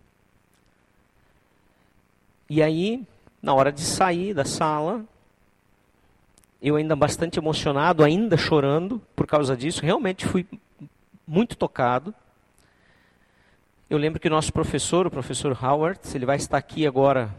[2.49, 3.05] E aí,
[3.41, 5.05] na hora de sair da sala,
[6.61, 10.45] eu ainda bastante emocionado, ainda chorando por causa disso, realmente fui
[11.27, 12.13] muito tocado.
[13.89, 17.35] Eu lembro que o nosso professor, o professor Howard, ele vai estar aqui agora,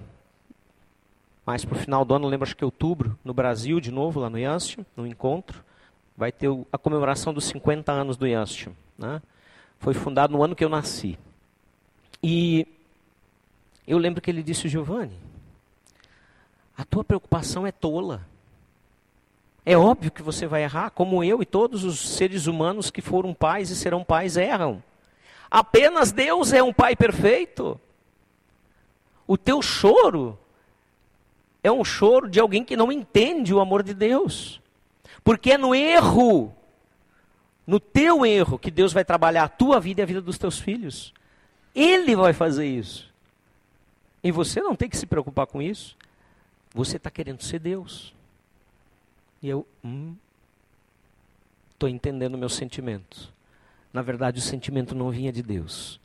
[1.44, 4.20] mais para o final do ano, lembro acho que é outubro, no Brasil de novo,
[4.20, 5.64] lá no Yanstion, no encontro.
[6.16, 8.72] Vai ter a comemoração dos 50 anos do Yanstion.
[8.96, 9.20] Né?
[9.80, 11.18] Foi fundado no ano que eu nasci.
[12.22, 12.68] E
[13.86, 15.18] eu lembro que ele disse, Giovanni,
[16.76, 18.26] a tua preocupação é tola.
[19.66, 23.32] É óbvio que você vai errar, como eu e todos os seres humanos que foram
[23.32, 24.82] pais e serão pais erram.
[25.54, 27.80] Apenas Deus é um pai perfeito.
[29.24, 30.36] O teu choro
[31.62, 34.60] é um choro de alguém que não entende o amor de Deus.
[35.22, 36.52] Porque é no erro,
[37.64, 40.58] no teu erro, que Deus vai trabalhar a tua vida e a vida dos teus
[40.58, 41.14] filhos.
[41.72, 43.08] Ele vai fazer isso.
[44.24, 45.96] E você não tem que se preocupar com isso.
[46.74, 48.12] Você está querendo ser Deus.
[49.40, 49.64] E eu
[51.70, 53.32] estou hum, entendendo meus sentimentos.
[53.94, 56.00] Na verdade, o sentimento não vinha de Deus.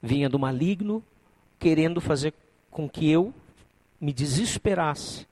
[0.00, 1.02] Vinha do maligno
[1.58, 2.32] querendo fazer
[2.70, 3.34] com que eu
[4.00, 5.26] me desesperasse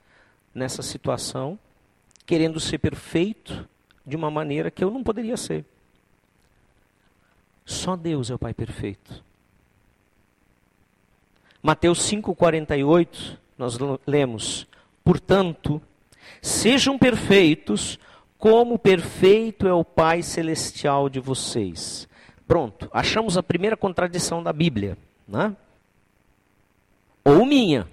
[0.53, 1.57] nessa situação,
[2.25, 3.65] querendo ser perfeito
[4.05, 5.63] de uma maneira que eu não poderia ser.
[7.65, 9.23] Só Deus é o Pai perfeito.
[11.63, 14.67] Mateus 5,48, nós lemos:
[15.05, 15.81] Portanto,
[16.41, 17.97] sejam perfeitos,
[18.37, 22.07] como perfeito é o Pai celestial de vocês.
[22.47, 24.97] Pronto, achamos a primeira contradição da Bíblia,
[25.27, 25.55] né?
[27.25, 27.87] Ou minha,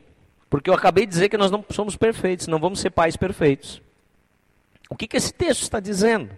[0.48, 3.82] porque eu acabei de dizer que nós não somos perfeitos, não vamos ser pais perfeitos.
[4.88, 6.30] O que, que esse texto está dizendo?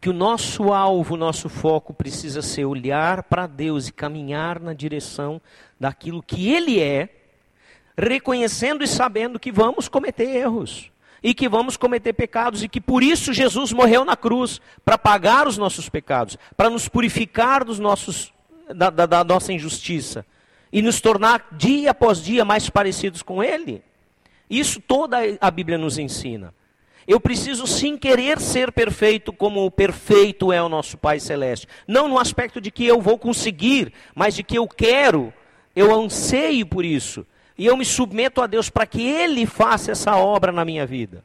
[0.00, 4.74] Que o nosso alvo, o nosso foco precisa ser olhar para Deus e caminhar na
[4.74, 5.40] direção
[5.78, 7.08] daquilo que Ele é,
[7.96, 10.89] reconhecendo e sabendo que vamos cometer erros
[11.22, 15.46] e que vamos cometer pecados e que por isso Jesus morreu na cruz para pagar
[15.46, 18.32] os nossos pecados, para nos purificar dos nossos
[18.74, 20.24] da, da, da nossa injustiça
[20.72, 23.82] e nos tornar dia após dia mais parecidos com Ele.
[24.48, 26.54] Isso toda a Bíblia nos ensina.
[27.06, 31.66] Eu preciso sim querer ser perfeito como o perfeito é o nosso Pai Celeste.
[31.86, 35.32] Não no aspecto de que eu vou conseguir, mas de que eu quero,
[35.74, 37.26] eu anseio por isso.
[37.60, 41.22] E eu me submeto a Deus para que Ele faça essa obra na minha vida.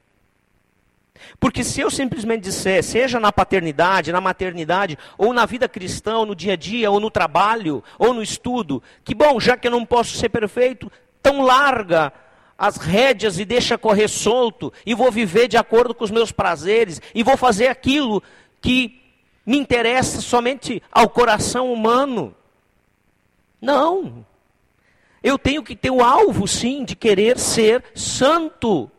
[1.40, 6.26] Porque se eu simplesmente disser, seja na paternidade, na maternidade, ou na vida cristã, ou
[6.26, 9.72] no dia a dia, ou no trabalho, ou no estudo, que bom, já que eu
[9.72, 10.92] não posso ser perfeito,
[11.24, 12.12] tão larga
[12.58, 17.02] as rédeas e deixa correr solto, e vou viver de acordo com os meus prazeres,
[17.14, 18.22] e vou fazer aquilo
[18.60, 19.02] que
[19.46, 22.36] me interessa somente ao coração humano.
[23.62, 24.26] Não.
[25.26, 28.92] Eu tenho que ter o alvo, sim, de querer ser santo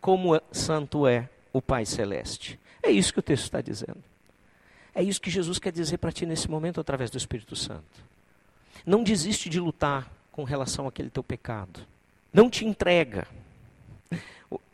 [0.00, 2.58] como santo é o Pai Celeste.
[2.82, 4.02] É isso que o texto está dizendo.
[4.92, 8.04] É isso que Jesus quer dizer para ti nesse momento através do Espírito Santo.
[8.84, 11.86] Não desiste de lutar com relação àquele teu pecado.
[12.32, 13.28] Não te entrega.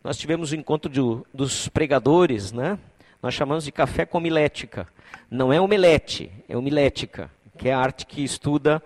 [0.03, 1.01] Nós tivemos o encontro de,
[1.35, 2.79] dos pregadores, né?
[3.23, 4.89] Nós chamamos de café com homilética.
[5.31, 8.83] Não é omelete, é homilética, que é a arte que estuda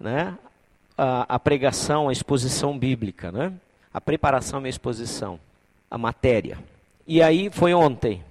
[0.00, 0.36] né,
[1.02, 3.52] a, a pregação, a exposição bíblica, né?
[3.92, 5.40] A preparação a exposição
[5.90, 6.58] a matéria.
[7.06, 8.22] E aí foi ontem.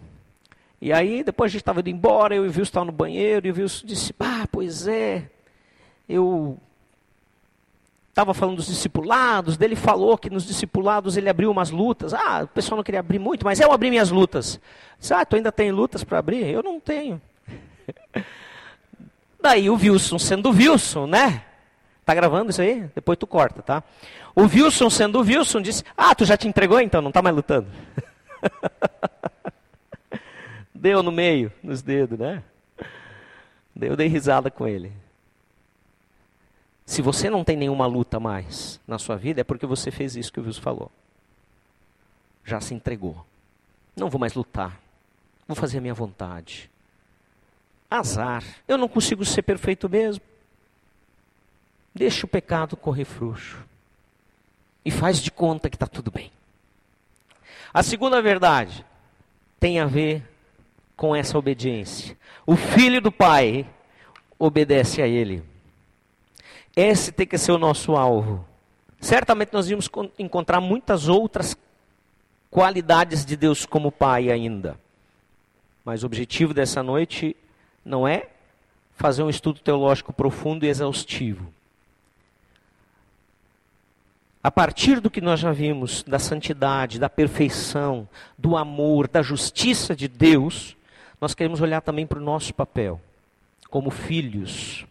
[0.79, 3.47] E aí depois a gente estava indo embora, eu e o Wilson estava no banheiro,
[3.47, 5.27] e o Wilson disse, ah, pois é,
[6.07, 6.57] eu
[8.09, 12.13] estava falando dos discipulados, dele falou que nos discipulados ele abriu umas lutas.
[12.13, 14.59] Ah, o pessoal não queria abrir muito, mas eu abri minhas lutas.
[14.99, 16.45] Disse, ah, tu ainda tem lutas para abrir?
[16.45, 17.19] Eu não tenho.
[19.41, 21.45] Daí o Wilson, sendo Wilson, né?
[22.09, 22.89] Tá gravando isso aí?
[22.95, 23.83] Depois tu corta, tá?
[24.35, 27.35] O Wilson, sendo o Wilson, disse: Ah, tu já te entregou então, não está mais
[27.35, 27.67] lutando.
[30.73, 32.41] Deu no meio, nos dedos, né?
[33.79, 34.91] Eu dei risada com ele.
[36.83, 40.33] Se você não tem nenhuma luta mais na sua vida, é porque você fez isso
[40.33, 40.91] que o Wilson falou.
[42.43, 43.23] Já se entregou.
[43.95, 44.79] Não vou mais lutar.
[45.47, 46.71] Vou fazer a minha vontade.
[47.87, 48.43] Azar.
[48.67, 50.23] Eu não consigo ser perfeito mesmo.
[51.93, 53.57] Deixa o pecado correr frouxo
[54.83, 56.31] e faz de conta que está tudo bem.
[57.73, 58.85] A segunda verdade
[59.59, 60.23] tem a ver
[60.95, 62.17] com essa obediência.
[62.45, 63.67] O filho do pai
[64.37, 65.43] obedece a ele.
[66.75, 68.45] Esse tem que ser o nosso alvo.
[68.99, 71.55] Certamente nós vamos encontrar muitas outras
[72.49, 74.79] qualidades de Deus como pai ainda.
[75.85, 77.35] Mas o objetivo dessa noite
[77.83, 78.27] não é
[78.95, 81.53] fazer um estudo teológico profundo e exaustivo.
[84.41, 89.93] A partir do que nós já vimos da santidade, da perfeição, do amor, da justiça
[89.93, 90.77] de Deus,
[91.19, 93.01] nós queremos olhar também para o nosso papel,
[93.69, 94.85] como filhos.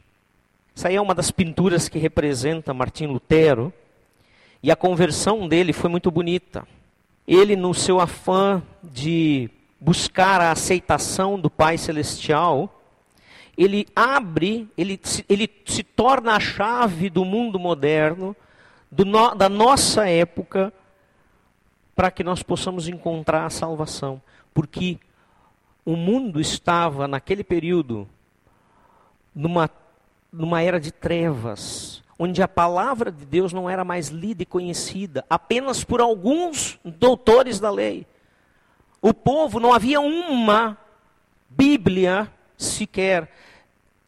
[0.77, 3.73] Essa aí é uma das pinturas que representa Martim Lutero,
[4.63, 6.69] e a conversão dele foi muito bonita.
[7.27, 9.49] Ele, no seu afã de
[9.81, 12.83] buscar a aceitação do Pai Celestial,
[13.57, 18.37] ele abre, ele, ele se torna a chave do mundo moderno
[18.91, 20.73] no, da nossa época
[21.95, 24.23] para que nós possamos encontrar a salvação.
[24.55, 24.99] Porque
[25.85, 28.09] o mundo estava, naquele período,
[29.35, 29.71] numa,
[30.33, 32.03] numa era de trevas.
[32.19, 37.61] onde a palavra de Deus não era mais lida e conhecida apenas por alguns doutores
[37.61, 38.07] da lei.
[39.01, 40.77] O povo não havia uma
[41.49, 43.31] Bíblia sequer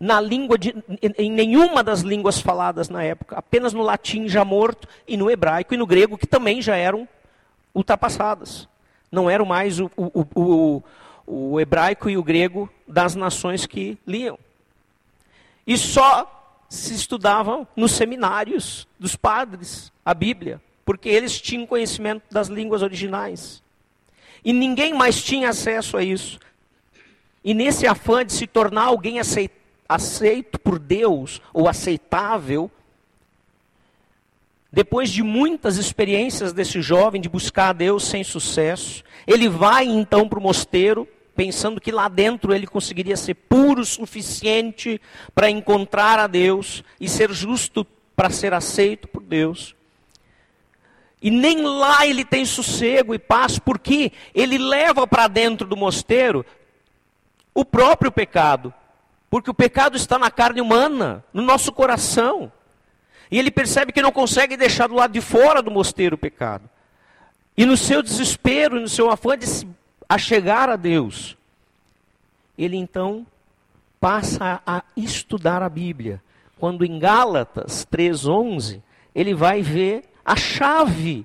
[0.00, 0.74] na língua de,
[1.18, 5.74] em nenhuma das línguas faladas na época, apenas no latim já morto e no hebraico
[5.74, 7.06] e no grego que também já eram
[7.74, 8.66] ultrapassadas.
[9.12, 10.82] Não eram mais o, o, o,
[11.26, 14.38] o hebraico e o grego das nações que liam.
[15.66, 22.48] E só se estudavam nos seminários dos padres a Bíblia, porque eles tinham conhecimento das
[22.48, 23.62] línguas originais.
[24.42, 26.40] E ninguém mais tinha acesso a isso.
[27.44, 29.18] E nesse afã de se tornar alguém
[29.90, 32.70] aceito por Deus, ou aceitável,
[34.72, 40.28] depois de muitas experiências desse jovem de buscar a Deus sem sucesso, ele vai então
[40.28, 45.00] para o mosteiro pensando que lá dentro ele conseguiria ser puro o suficiente
[45.34, 47.84] para encontrar a Deus e ser justo
[48.14, 49.74] para ser aceito por Deus.
[51.20, 56.46] E nem lá ele tem sossego e paz, porque ele leva para dentro do mosteiro
[57.52, 58.72] o próprio pecado.
[59.30, 62.52] Porque o pecado está na carne humana, no nosso coração.
[63.30, 66.68] E ele percebe que não consegue deixar do lado de fora do mosteiro o pecado.
[67.56, 69.68] E no seu desespero, no seu afã de se
[70.08, 71.36] a chegar a Deus,
[72.58, 73.24] ele então
[74.00, 76.20] passa a estudar a Bíblia.
[76.58, 78.82] Quando em Gálatas 3:11,
[79.14, 81.24] ele vai ver a chave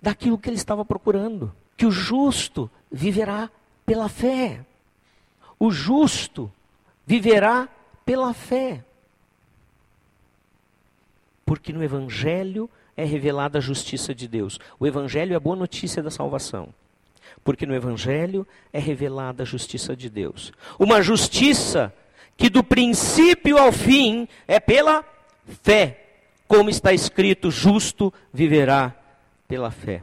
[0.00, 3.50] daquilo que ele estava procurando, que o justo viverá
[3.84, 4.64] pela fé.
[5.58, 6.52] O justo
[7.06, 7.68] viverá
[8.04, 8.84] pela fé.
[11.44, 14.58] Porque no evangelho é revelada a justiça de Deus.
[14.78, 16.72] O evangelho é a boa notícia da salvação
[17.46, 20.52] porque no Evangelho é revelada a justiça de Deus.
[20.78, 21.94] Uma justiça
[22.36, 25.04] que do princípio ao fim é pela
[25.62, 26.04] fé,
[26.48, 28.94] como está escrito: justo viverá
[29.46, 30.02] pela fé.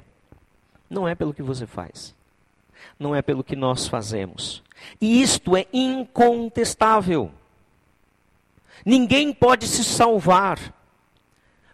[0.90, 2.16] Não é pelo que você faz,
[3.00, 4.64] não é pelo que nós fazemos.
[5.00, 7.32] E isto é incontestável.
[8.86, 10.60] Ninguém pode se salvar.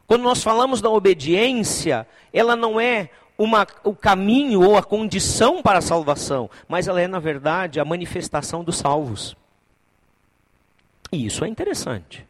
[0.05, 5.79] Quando nós falamos da obediência, ela não é uma, o caminho ou a condição para
[5.79, 9.35] a salvação, mas ela é, na verdade, a manifestação dos salvos.
[11.11, 12.27] E isso é interessante.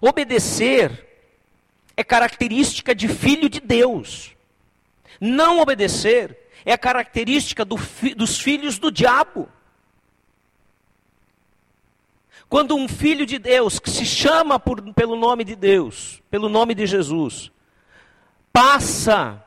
[0.00, 1.06] Obedecer
[1.96, 4.34] é característica de filho de Deus.
[5.20, 9.48] Não obedecer é característica do fi, dos filhos do diabo.
[12.48, 16.74] Quando um filho de Deus, que se chama por, pelo nome de Deus, pelo nome
[16.74, 17.50] de Jesus,
[18.52, 19.42] passa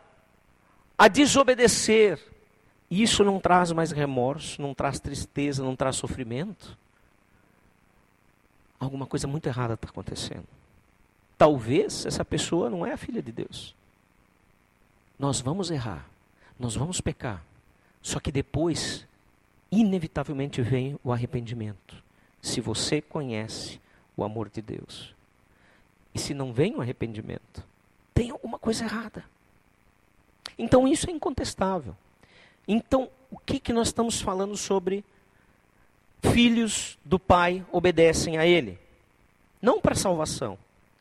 [0.98, 2.20] a desobedecer,
[2.90, 6.76] isso não traz mais remorso, não traz tristeza, não traz sofrimento?
[8.80, 10.48] Alguma coisa muito errada está acontecendo.
[11.38, 13.76] Talvez essa pessoa não é a filha de Deus.
[15.18, 16.06] Nós vamos errar,
[16.60, 17.44] nós vamos pecar,
[18.02, 19.06] só que depois,
[19.72, 22.04] inevitavelmente, vem o arrependimento.
[22.42, 23.80] Se você conhece
[24.16, 25.14] o amor de Deus.
[26.14, 27.64] E se não vem o arrependimento,
[28.14, 29.26] tem alguma coisa errada.
[30.58, 31.96] Então isso é incontestável.
[32.68, 35.04] Então, o que, que nós estamos falando sobre
[36.22, 38.80] filhos do Pai obedecem a Ele?
[39.62, 40.58] Não para salvação.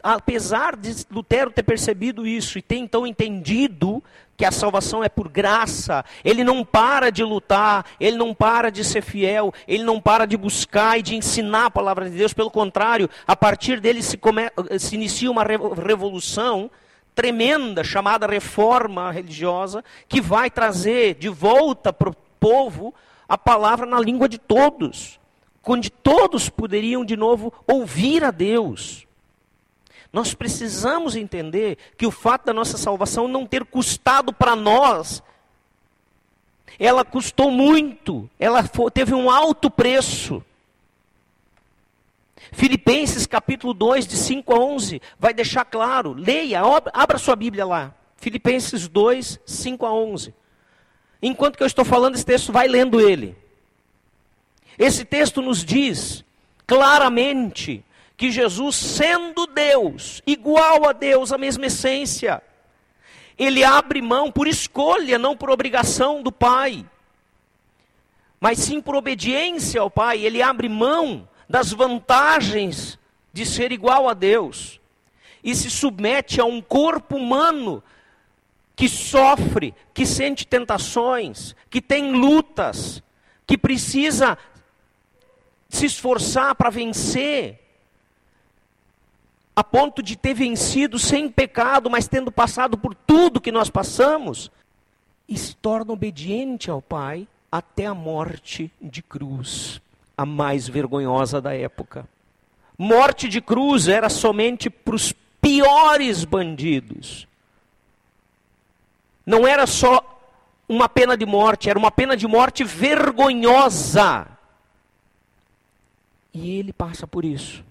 [0.07, 4.05] Apesar de Lutero ter percebido isso e ter então entendido
[4.37, 8.85] que a salvação é por graça, ele não para de lutar, ele não para de
[8.85, 12.51] ser fiel, ele não para de buscar e de ensinar a palavra de Deus, pelo
[12.51, 14.43] contrário, a partir dele se, come,
[14.79, 16.71] se inicia uma revolução
[17.15, 22.95] tremenda chamada reforma religiosa, que vai trazer de volta para o povo
[23.27, 25.19] a palavra na língua de todos,
[25.67, 29.07] onde todos poderiam de novo ouvir a Deus.
[30.15, 35.21] Nós precisamos entender que o fato da nossa salvação não ter custado para nós,
[36.79, 38.62] ela custou muito, ela
[38.93, 40.41] teve um alto preço.
[42.53, 46.12] Filipenses capítulo 2, de 5 a 11, vai deixar claro.
[46.12, 46.62] Leia,
[46.93, 47.93] abra sua Bíblia lá.
[48.17, 50.33] Filipenses 2, 5 a 11.
[51.21, 53.37] Enquanto que eu estou falando esse texto, vai lendo ele.
[54.79, 56.25] Esse texto nos diz
[56.69, 57.85] claramente
[58.17, 62.43] que Jesus, sendo Deus, igual a Deus, a mesma essência,
[63.37, 66.87] ele abre mão por escolha, não por obrigação do Pai,
[68.41, 72.99] mas sim por obediência ao Pai, ele abre mão das vantagens
[73.33, 74.81] de ser igual a Deus
[75.43, 77.83] e se submete a um corpo humano
[78.77, 83.03] que sofre, que sente tentações, que tem lutas,
[83.47, 84.39] que precisa
[85.69, 87.61] se esforçar para vencer.
[89.57, 94.51] A ponto de ter vencido sem pecado, mas tendo passado por tudo que nós passamos,
[95.29, 99.81] e se torna obediente ao Pai até a morte de cruz,
[100.17, 102.07] a mais vergonhosa da época.
[102.77, 107.29] Morte de cruz era somente para os piores bandidos.
[109.25, 110.03] Não era só
[110.69, 114.27] uma pena de morte, era uma pena de morte vergonhosa.
[116.33, 117.65] E ele passa por isso.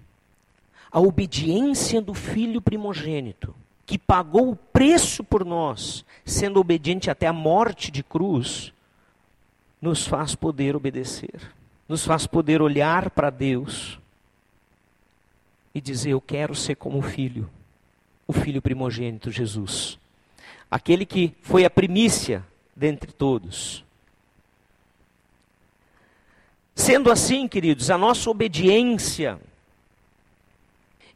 [0.94, 3.52] A obediência do filho primogênito,
[3.84, 8.72] que pagou o preço por nós, sendo obediente até a morte de cruz,
[9.82, 11.52] nos faz poder obedecer,
[11.88, 13.98] nos faz poder olhar para Deus
[15.74, 17.50] e dizer: Eu quero ser como o filho,
[18.24, 19.98] o filho primogênito Jesus,
[20.70, 23.84] aquele que foi a primícia dentre todos.
[26.72, 29.40] Sendo assim, queridos, a nossa obediência,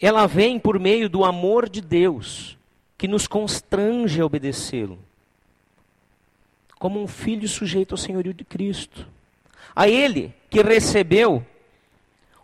[0.07, 2.57] ela vem por meio do amor de Deus,
[2.97, 4.99] que nos constrange a obedecê-lo,
[6.79, 9.07] como um filho sujeito ao senhorio de Cristo.
[9.75, 11.45] A Ele que recebeu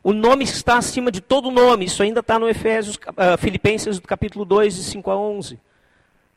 [0.02, 3.98] o nome que está acima de todo nome, isso ainda está no Efésios, uh, Filipenses,
[4.00, 5.59] capítulo 2, de 5 a 11.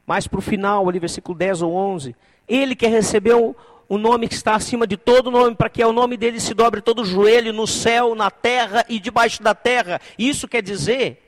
[0.05, 2.15] Mais para o final, ali, versículo 10 ou 11.
[2.47, 3.55] Ele que recebeu
[3.90, 6.82] o nome que está acima de todo nome, para que ao nome dele se dobre
[6.82, 10.02] todo o joelho no céu, na terra e debaixo da terra.
[10.18, 11.24] Isso quer dizer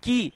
[0.00, 0.32] que,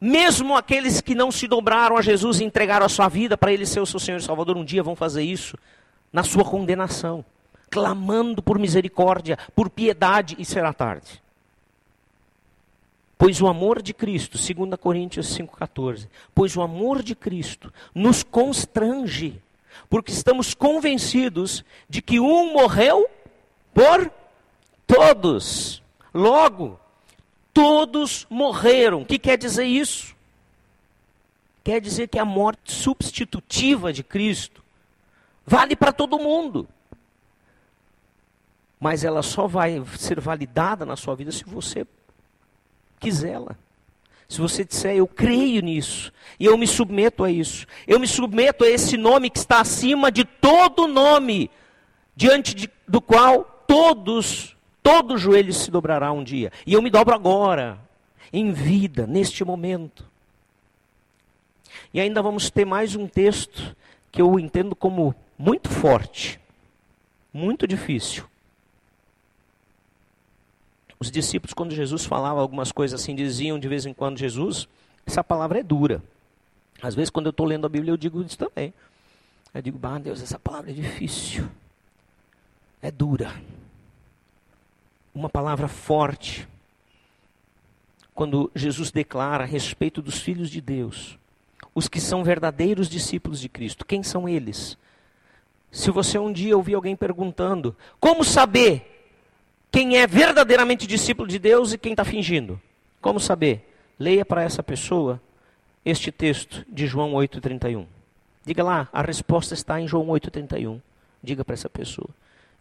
[0.00, 3.66] mesmo aqueles que não se dobraram a Jesus e entregaram a sua vida para ele
[3.66, 5.58] ser o seu Senhor e Salvador, um dia vão fazer isso
[6.12, 7.24] na sua condenação,
[7.68, 11.20] clamando por misericórdia, por piedade, e será tarde.
[13.18, 19.40] Pois o amor de Cristo, 2 Coríntios 5,14, pois o amor de Cristo nos constrange,
[19.88, 23.08] porque estamos convencidos de que um morreu
[23.72, 24.10] por
[24.86, 25.82] todos.
[26.12, 26.78] Logo,
[27.52, 29.02] todos morreram.
[29.02, 30.14] O que quer dizer isso?
[31.62, 34.62] Quer dizer que a morte substitutiva de Cristo
[35.46, 36.68] vale para todo mundo.
[38.78, 41.86] Mas ela só vai ser validada na sua vida se você
[43.00, 43.56] quisê-la.
[44.28, 48.64] Se você disser, eu creio nisso, e eu me submeto a isso, eu me submeto
[48.64, 51.50] a esse nome que está acima de todo nome,
[52.16, 56.50] diante de, do qual todos, todo joelho se dobrará um dia.
[56.66, 57.78] E eu me dobro agora,
[58.32, 60.04] em vida, neste momento.
[61.92, 63.76] E ainda vamos ter mais um texto
[64.10, 66.40] que eu entendo como muito forte,
[67.32, 68.24] muito difícil.
[71.04, 74.66] Os discípulos, quando Jesus falava algumas coisas assim, diziam de vez em quando: Jesus,
[75.04, 76.02] essa palavra é dura.
[76.80, 78.72] Às vezes, quando eu estou lendo a Bíblia, eu digo isso também.
[79.52, 81.46] Eu digo, bah, Deus, essa palavra é difícil.
[82.80, 83.34] É dura.
[85.14, 86.48] Uma palavra forte.
[88.14, 91.18] Quando Jesus declara a respeito dos filhos de Deus,
[91.74, 94.78] os que são verdadeiros discípulos de Cristo, quem são eles?
[95.70, 98.93] Se você um dia ouvir alguém perguntando, como saber
[99.74, 102.60] quem é verdadeiramente discípulo de Deus e quem está fingindo.
[103.00, 103.68] Como saber?
[103.98, 105.20] Leia para essa pessoa
[105.84, 107.84] este texto de João 8,31.
[108.46, 110.80] Diga lá, a resposta está em João 8,31.
[111.20, 112.08] Diga para essa pessoa.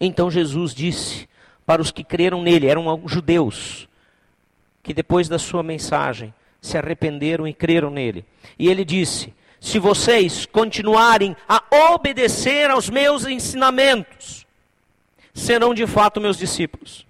[0.02, 1.30] Então Jesus disse
[1.68, 3.88] para os que creram nele, eram judeus,
[4.82, 8.26] que depois da sua mensagem se arrependeram e creram nele.
[8.58, 14.43] E ele disse: Se vocês continuarem a obedecer aos meus ensinamentos,
[15.34, 17.06] serão de fato meus discípulos.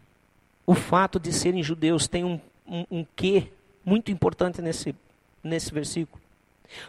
[0.66, 3.50] O fato de serem judeus tem um, um, um quê
[3.84, 4.96] muito importante nesse,
[5.44, 6.22] nesse versículo.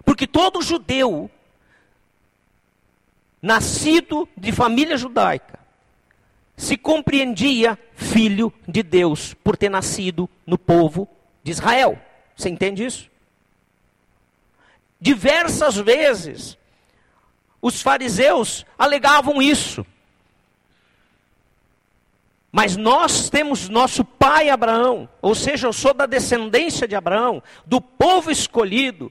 [0.05, 1.31] Porque todo judeu,
[3.43, 5.59] nascido de família judaica,
[6.57, 11.09] se compreendia filho de Deus por ter nascido no povo
[11.43, 11.99] de Israel.
[12.37, 13.11] Você entende isso?
[15.01, 16.57] Diversas vezes,
[17.61, 19.85] os fariseus alegavam isso.
[22.57, 27.81] Mas nós temos nosso pai Abraão, ou seja, eu sou da descendência de Abraão, do
[27.81, 29.11] povo escolhido,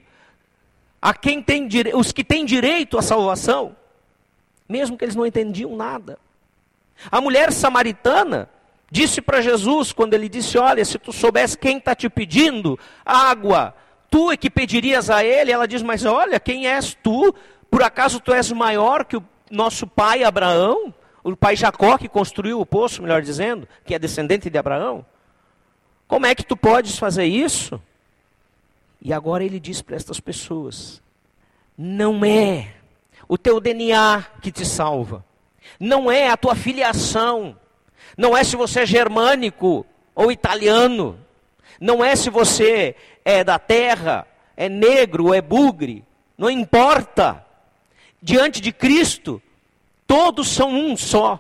[1.01, 3.75] a quem tem os que têm direito à salvação,
[4.67, 6.17] mesmo que eles não entendiam nada.
[7.11, 8.49] A mulher samaritana
[8.89, 13.75] disse para Jesus, quando ele disse: Olha, se tu soubesse quem está te pedindo água,
[14.09, 15.51] tu é que pedirias a ele.
[15.51, 17.35] Ela diz: Mas olha, quem és tu?
[17.69, 20.93] Por acaso tu és maior que o nosso pai Abraão?
[21.24, 25.05] O pai Jacó que construiu o poço, melhor dizendo, que é descendente de Abraão.
[26.07, 27.82] Como é que tu podes fazer isso?
[29.01, 31.01] E agora ele diz para estas pessoas:
[31.78, 32.74] não é
[33.28, 35.26] o teu DNA que te salva,
[35.80, 37.57] não é a tua filiação,
[38.17, 41.19] não é se você é germânico ou italiano,
[41.80, 42.95] Não é se você
[43.26, 46.05] é da terra, é negro é bugre.
[46.38, 47.45] Não importa.
[48.21, 49.41] Diante de Cristo,
[50.14, 51.39] todos são um só.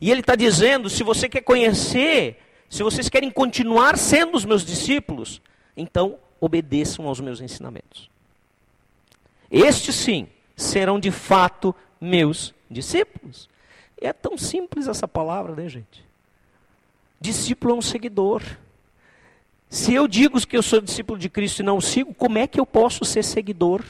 [0.00, 2.40] E Ele está dizendo: se você quer conhecer,
[2.70, 5.42] se vocês querem continuar sendo os meus discípulos,
[5.76, 8.08] então obedeçam aos meus ensinamentos.
[9.50, 13.48] Estes sim serão de fato meus discípulos.
[14.00, 16.04] É tão simples essa palavra, né, gente?
[17.20, 18.44] Discípulo é um seguidor.
[19.68, 22.46] Se eu digo que eu sou discípulo de Cristo e não o sigo, como é
[22.46, 23.82] que eu posso ser seguidor?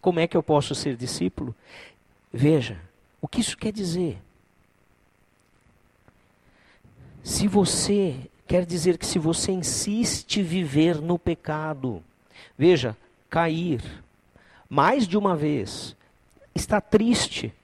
[0.00, 1.54] Como é que eu posso ser discípulo?
[2.36, 2.76] Veja,
[3.22, 4.20] o que isso quer dizer?
[7.22, 12.02] Se você quer dizer que se você insiste viver no pecado,
[12.58, 12.96] veja,
[13.30, 13.80] cair
[14.68, 15.96] mais de uma vez,
[16.52, 17.54] estar triste,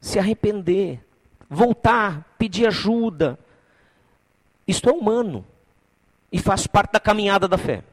[0.00, 0.98] se arrepender,
[1.48, 3.38] voltar, pedir ajuda,
[4.66, 5.46] isto é humano
[6.32, 7.84] e faz parte da caminhada da fé.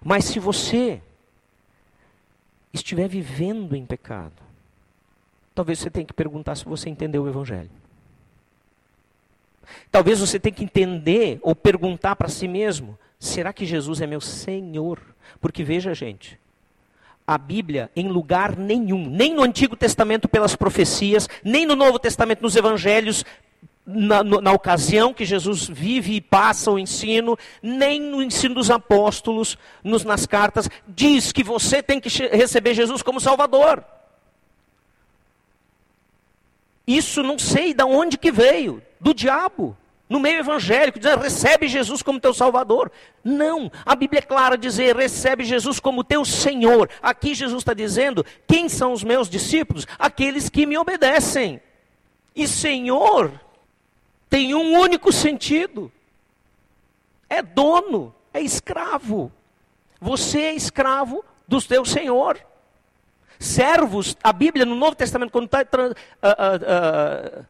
[0.00, 1.02] Mas se você
[2.72, 4.43] estiver vivendo em pecado,
[5.54, 7.70] talvez você tenha que perguntar se você entendeu o Evangelho.
[9.90, 14.20] Talvez você tenha que entender ou perguntar para si mesmo: será que Jesus é meu
[14.20, 15.00] Senhor?
[15.40, 16.38] Porque veja, gente,
[17.26, 22.42] a Bíblia em lugar nenhum, nem no Antigo Testamento pelas profecias, nem no Novo Testamento
[22.42, 23.24] nos Evangelhos,
[23.86, 29.58] na, na, ocasião que Jesus vive e passa o ensino, nem no ensino dos apóstolos,
[29.82, 33.84] nos, nas cartas, diz que você tem que receber Jesus como Salvador.
[36.86, 39.76] Isso não sei de onde que veio, do diabo,
[40.08, 42.92] no meio evangélico, dizendo recebe Jesus como teu Salvador.
[43.22, 46.90] Não, a Bíblia é clara dizer recebe Jesus como teu Senhor.
[47.02, 49.86] Aqui Jesus está dizendo quem são os meus discípulos?
[49.98, 51.60] Aqueles que me obedecem.
[52.36, 53.32] E Senhor
[54.28, 55.90] tem um único sentido:
[57.28, 59.32] é dono, é escravo.
[60.00, 62.38] Você é escravo do teu Senhor.
[63.38, 65.60] Servos, a Bíblia no Novo Testamento, quando está.
[65.62, 67.44] Uh, uh, uh,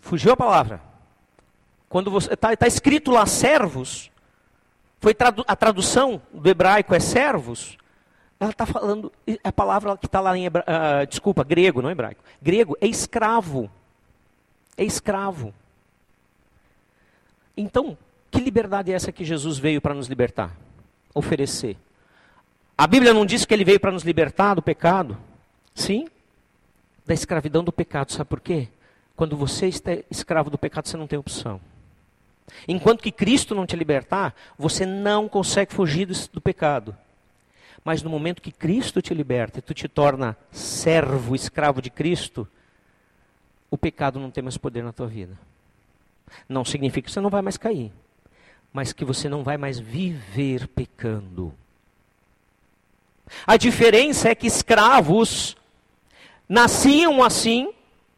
[0.00, 0.80] fugiu a palavra.
[1.88, 4.10] Quando está tá escrito lá servos,
[5.00, 7.76] foi tradu a tradução do hebraico é servos.
[8.38, 10.48] Ela está falando, a palavra que está lá em
[11.08, 12.22] desculpa, grego, não hebraico.
[12.40, 13.70] Grego é escravo.
[14.76, 15.52] É escravo.
[17.56, 17.98] Então,
[18.30, 20.56] que liberdade é essa que Jesus veio para nos libertar?
[21.12, 21.76] Oferecer.
[22.80, 25.18] A Bíblia não diz que ele veio para nos libertar do pecado?
[25.74, 26.08] Sim,
[27.04, 28.10] da escravidão do pecado.
[28.10, 28.68] Sabe por quê?
[29.14, 31.60] Quando você está escravo do pecado, você não tem opção.
[32.66, 36.96] Enquanto que Cristo não te libertar, você não consegue fugir do, do pecado.
[37.84, 42.48] Mas no momento que Cristo te liberta e tu te torna servo, escravo de Cristo,
[43.70, 45.38] o pecado não tem mais poder na tua vida.
[46.48, 47.92] Não significa que você não vai mais cair,
[48.72, 51.52] mas que você não vai mais viver pecando.
[53.46, 55.56] A diferença é que escravos
[56.48, 57.72] nasciam assim,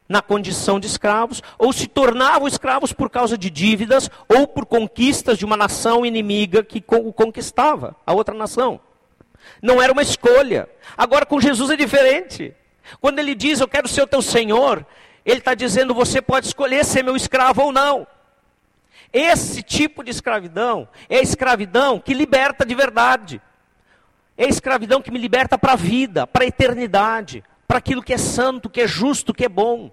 [0.08, 5.38] na condição de escravos, ou se tornavam escravos por causa de dívidas ou por conquistas
[5.38, 8.80] de uma nação inimiga que o conquistava, a outra nação.
[9.60, 10.68] Não era uma escolha.
[10.96, 12.54] Agora com Jesus é diferente.
[13.00, 14.84] Quando ele diz, Eu quero ser o teu Senhor,
[15.24, 18.06] ele está dizendo: você pode escolher ser meu escravo ou não.
[19.12, 23.42] Esse tipo de escravidão é a escravidão que liberta de verdade.
[24.36, 28.12] É a escravidão que me liberta para a vida, para a eternidade, para aquilo que
[28.12, 29.90] é santo, que é justo, que é bom.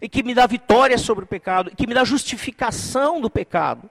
[0.00, 3.88] E que me dá vitória sobre o pecado, e que me dá justificação do pecado,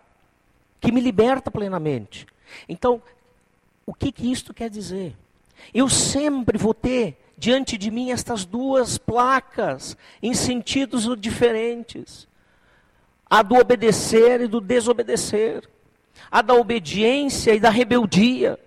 [0.80, 2.28] que me liberta plenamente.
[2.70, 3.01] Então,
[3.86, 5.16] o que, que isto quer dizer?
[5.74, 12.28] Eu sempre vou ter diante de mim estas duas placas em sentidos diferentes:
[13.30, 15.68] a do obedecer e do desobedecer,
[16.32, 18.60] a da obediência e da rebeldia.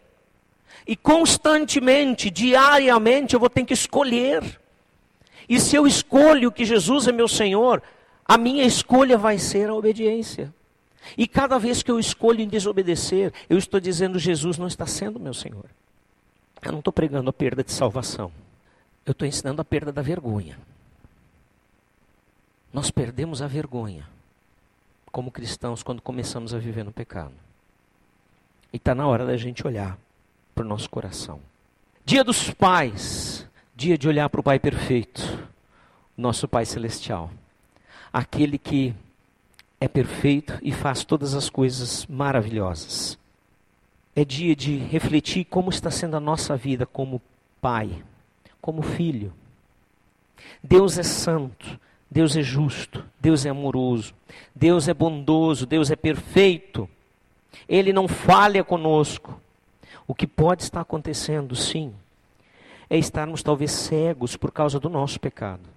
[0.89, 4.59] E constantemente, diariamente, eu vou ter que escolher.
[5.49, 7.81] E se eu escolho que Jesus é meu Senhor,
[8.25, 10.53] a minha escolha vai ser a obediência.
[11.17, 15.21] E cada vez que eu escolho em desobedecer, eu estou dizendo: Jesus não está sendo
[15.21, 15.67] meu Senhor.
[16.63, 18.33] Eu não estou pregando a perda de salvação
[19.09, 20.59] eu estou ensinando a perda da vergonha.
[22.71, 24.07] Nós perdemos a vergonha
[25.11, 27.33] como cristãos quando começamos a viver no pecado.
[28.71, 29.99] E está na hora da gente olhar
[30.59, 31.39] para o nosso coração.
[32.05, 33.47] Dia dos pais,
[33.77, 35.49] dia de olhar para o Pai perfeito,
[36.17, 37.31] nosso Pai celestial.
[38.13, 38.93] Aquele que
[39.81, 43.17] é perfeito e faz todas as coisas maravilhosas.
[44.17, 47.23] É dia de refletir como está sendo a nossa vida como
[47.61, 48.03] pai,
[48.61, 49.33] como filho.
[50.61, 51.79] Deus é santo,
[52.11, 54.13] Deus é justo, Deus é amoroso,
[54.53, 56.91] Deus é bondoso, Deus é perfeito.
[57.69, 59.41] Ele não falha conosco.
[60.09, 61.95] O que pode estar acontecendo, sim,
[62.89, 65.69] é estarmos talvez cegos por causa do nosso pecado.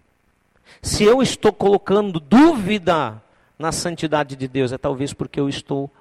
[0.81, 3.21] Se eu estou colocando dúvida
[3.59, 5.91] na santidade de Deus, é talvez porque eu estou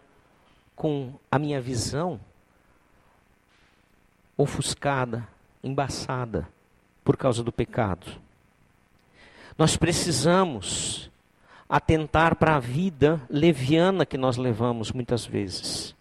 [0.76, 2.20] com a minha visão
[4.37, 5.26] ofuscada,
[5.62, 6.49] embaçada
[7.05, 8.07] por causa do pecado.
[9.59, 11.11] Nós precisamos
[11.68, 15.95] atentar para a vida leviana que nós levamos muitas vezes.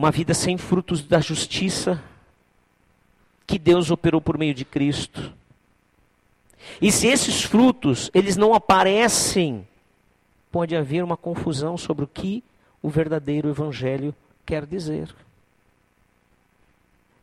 [0.00, 2.02] Uma vida sem frutos da justiça
[3.46, 5.30] que Deus operou por meio de Cristo.
[6.80, 9.68] E se esses frutos, eles não aparecem,
[10.50, 12.42] pode haver uma confusão sobre o que
[12.80, 14.14] o verdadeiro evangelho
[14.46, 15.14] quer dizer.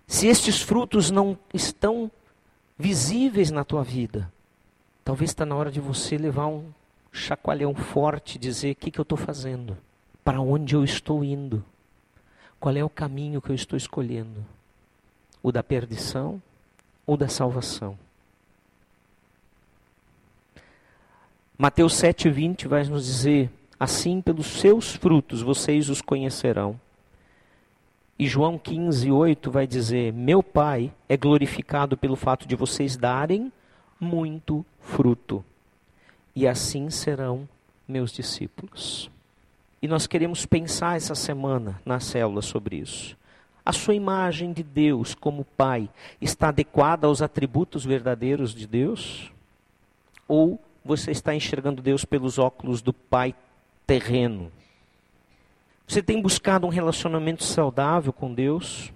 [0.05, 2.11] Se estes frutos não estão
[2.77, 4.31] visíveis na tua vida,
[5.03, 6.65] talvez está na hora de você levar um
[7.11, 9.75] chacoalhão forte dizer: o que, que eu estou fazendo?
[10.23, 11.65] Para onde eu estou indo?
[12.59, 14.43] Qual é o caminho que eu estou escolhendo?
[15.43, 16.41] O da perdição
[17.05, 17.97] ou da salvação?
[21.57, 23.49] Mateus 7,20 vai nos dizer:
[23.79, 26.79] Assim, pelos seus frutos vocês os conhecerão.
[28.19, 33.51] E João 15, 8 vai dizer: Meu Pai é glorificado pelo fato de vocês darem
[33.99, 35.43] muito fruto,
[36.35, 37.47] e assim serão
[37.87, 39.09] meus discípulos.
[39.81, 43.15] E nós queremos pensar essa semana na célula sobre isso.
[43.63, 49.31] A sua imagem de Deus como Pai está adequada aos atributos verdadeiros de Deus?
[50.27, 53.35] Ou você está enxergando Deus pelos óculos do Pai
[53.85, 54.51] terreno?
[55.87, 58.91] Você tem buscado um relacionamento saudável com Deus,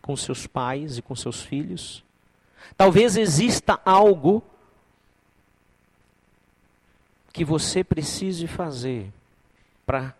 [0.00, 2.02] com seus pais e com seus filhos?
[2.76, 4.42] Talvez exista algo
[7.32, 9.12] que você precise fazer
[9.90, 10.14] para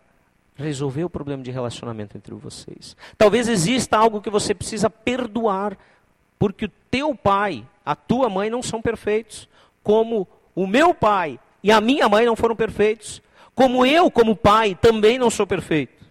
[0.56, 2.96] resolver o problema de relacionamento entre vocês.
[3.16, 5.78] Talvez exista algo que você precisa perdoar,
[6.40, 9.48] porque o teu pai, a tua mãe não são perfeitos,
[9.80, 13.22] como o meu pai e a minha mãe não foram perfeitos.
[13.54, 16.04] Como eu, como pai, também não sou perfeito.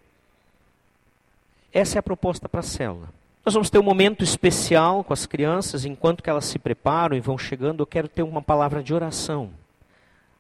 [1.74, 3.10] Essa é a proposta para a célula.
[3.46, 7.20] Nós vamos ter um momento especial com as crianças, enquanto que elas se preparam e
[7.20, 9.50] vão chegando, eu quero ter uma palavra de oração,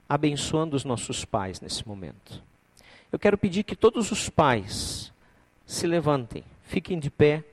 [0.08, 2.48] abençoando os nossos pais nesse momento.
[3.12, 5.12] Eu quero pedir que todos os pais
[5.66, 7.44] se levantem, fiquem de pé,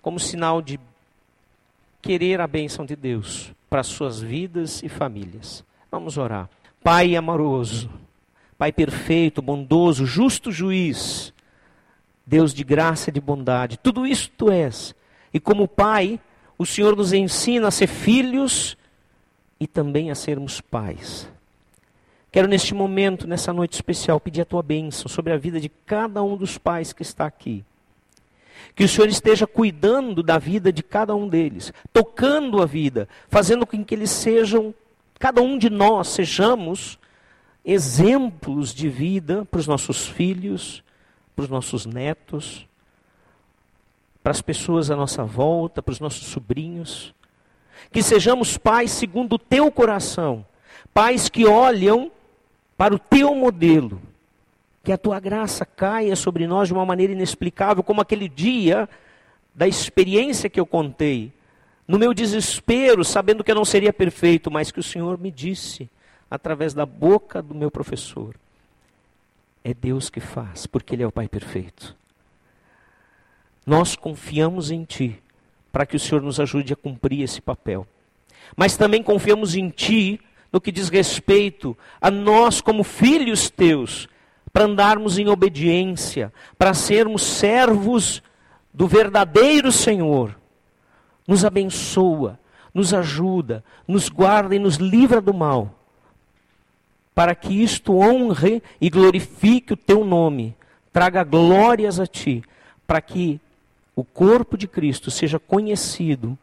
[0.00, 0.80] como sinal de
[2.00, 5.64] querer a bênção de Deus para suas vidas e famílias.
[5.90, 6.48] Vamos orar.
[6.82, 7.90] Pai amoroso,
[8.56, 11.32] Pai perfeito, bondoso, justo juiz,
[12.26, 14.94] Deus de graça e de bondade, tudo isso tu és.
[15.32, 16.18] E como Pai,
[16.56, 18.76] o Senhor nos ensina a ser filhos
[19.60, 21.30] e também a sermos pais.
[22.30, 26.22] Quero neste momento, nessa noite especial, pedir a tua bênção sobre a vida de cada
[26.22, 27.64] um dos pais que está aqui.
[28.74, 33.66] Que o Senhor esteja cuidando da vida de cada um deles, tocando a vida, fazendo
[33.66, 34.74] com que eles sejam,
[35.18, 36.98] cada um de nós sejamos
[37.64, 40.82] exemplos de vida para os nossos filhos,
[41.34, 42.66] para os nossos netos,
[44.22, 47.14] para as pessoas à nossa volta, para os nossos sobrinhos.
[47.90, 50.44] Que sejamos pais segundo o teu coração,
[50.92, 52.10] pais que olham
[52.78, 54.00] para o teu modelo.
[54.84, 58.88] Que a tua graça caia sobre nós de uma maneira inexplicável, como aquele dia
[59.52, 61.32] da experiência que eu contei.
[61.86, 65.90] No meu desespero, sabendo que eu não seria perfeito, mas que o Senhor me disse:
[66.30, 68.36] através da boca do meu professor.
[69.64, 71.96] É Deus que faz, porque Ele é o Pai perfeito.
[73.66, 75.20] Nós confiamos em Ti,
[75.72, 77.86] para que o Senhor nos ajude a cumprir esse papel.
[78.56, 80.20] Mas também confiamos em Ti,
[80.52, 84.08] no que diz respeito a nós, como filhos Teus,
[84.52, 88.22] para andarmos em obediência, para sermos servos
[88.72, 90.34] do verdadeiro Senhor.
[91.26, 92.38] Nos abençoa,
[92.72, 95.78] nos ajuda, nos guarda e nos livra do mal
[97.18, 100.54] para que isto honre e glorifique o teu nome,
[100.92, 102.44] traga glórias a ti,
[102.86, 103.40] para que
[103.96, 106.38] o corpo de Cristo seja conhecido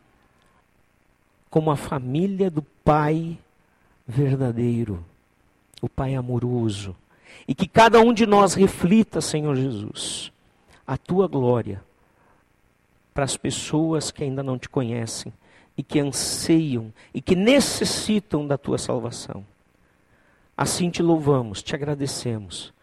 [1.50, 3.38] como a família do Pai
[4.08, 5.04] verdadeiro,
[5.82, 6.96] o Pai amoroso,
[7.48, 10.32] e que cada um de nós reflita, Senhor Jesus,
[10.86, 11.84] a tua glória
[13.14, 15.32] para as pessoas que ainda não te conhecem
[15.78, 19.46] e que anseiam e que necessitam da tua salvação.
[20.58, 22.74] Assim te louvamos, te agradecemos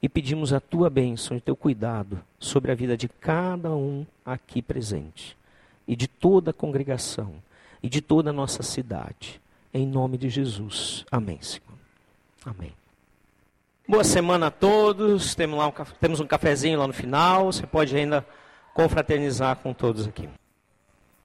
[0.00, 4.60] e pedimos a tua bênção e teu cuidado sobre a vida de cada um aqui
[4.60, 5.36] presente
[5.86, 7.34] e de toda a congregação
[7.82, 9.40] e de toda a nossa cidade.
[9.72, 11.04] Em nome de Jesus.
[11.10, 11.62] Amém, Senhor.
[12.44, 12.72] Amém.
[13.88, 15.34] Boa semana a todos.
[15.34, 17.46] Temos, lá um, temos um cafezinho lá no final.
[17.46, 18.26] Você pode ainda
[18.74, 20.28] confraternizar com todos aqui.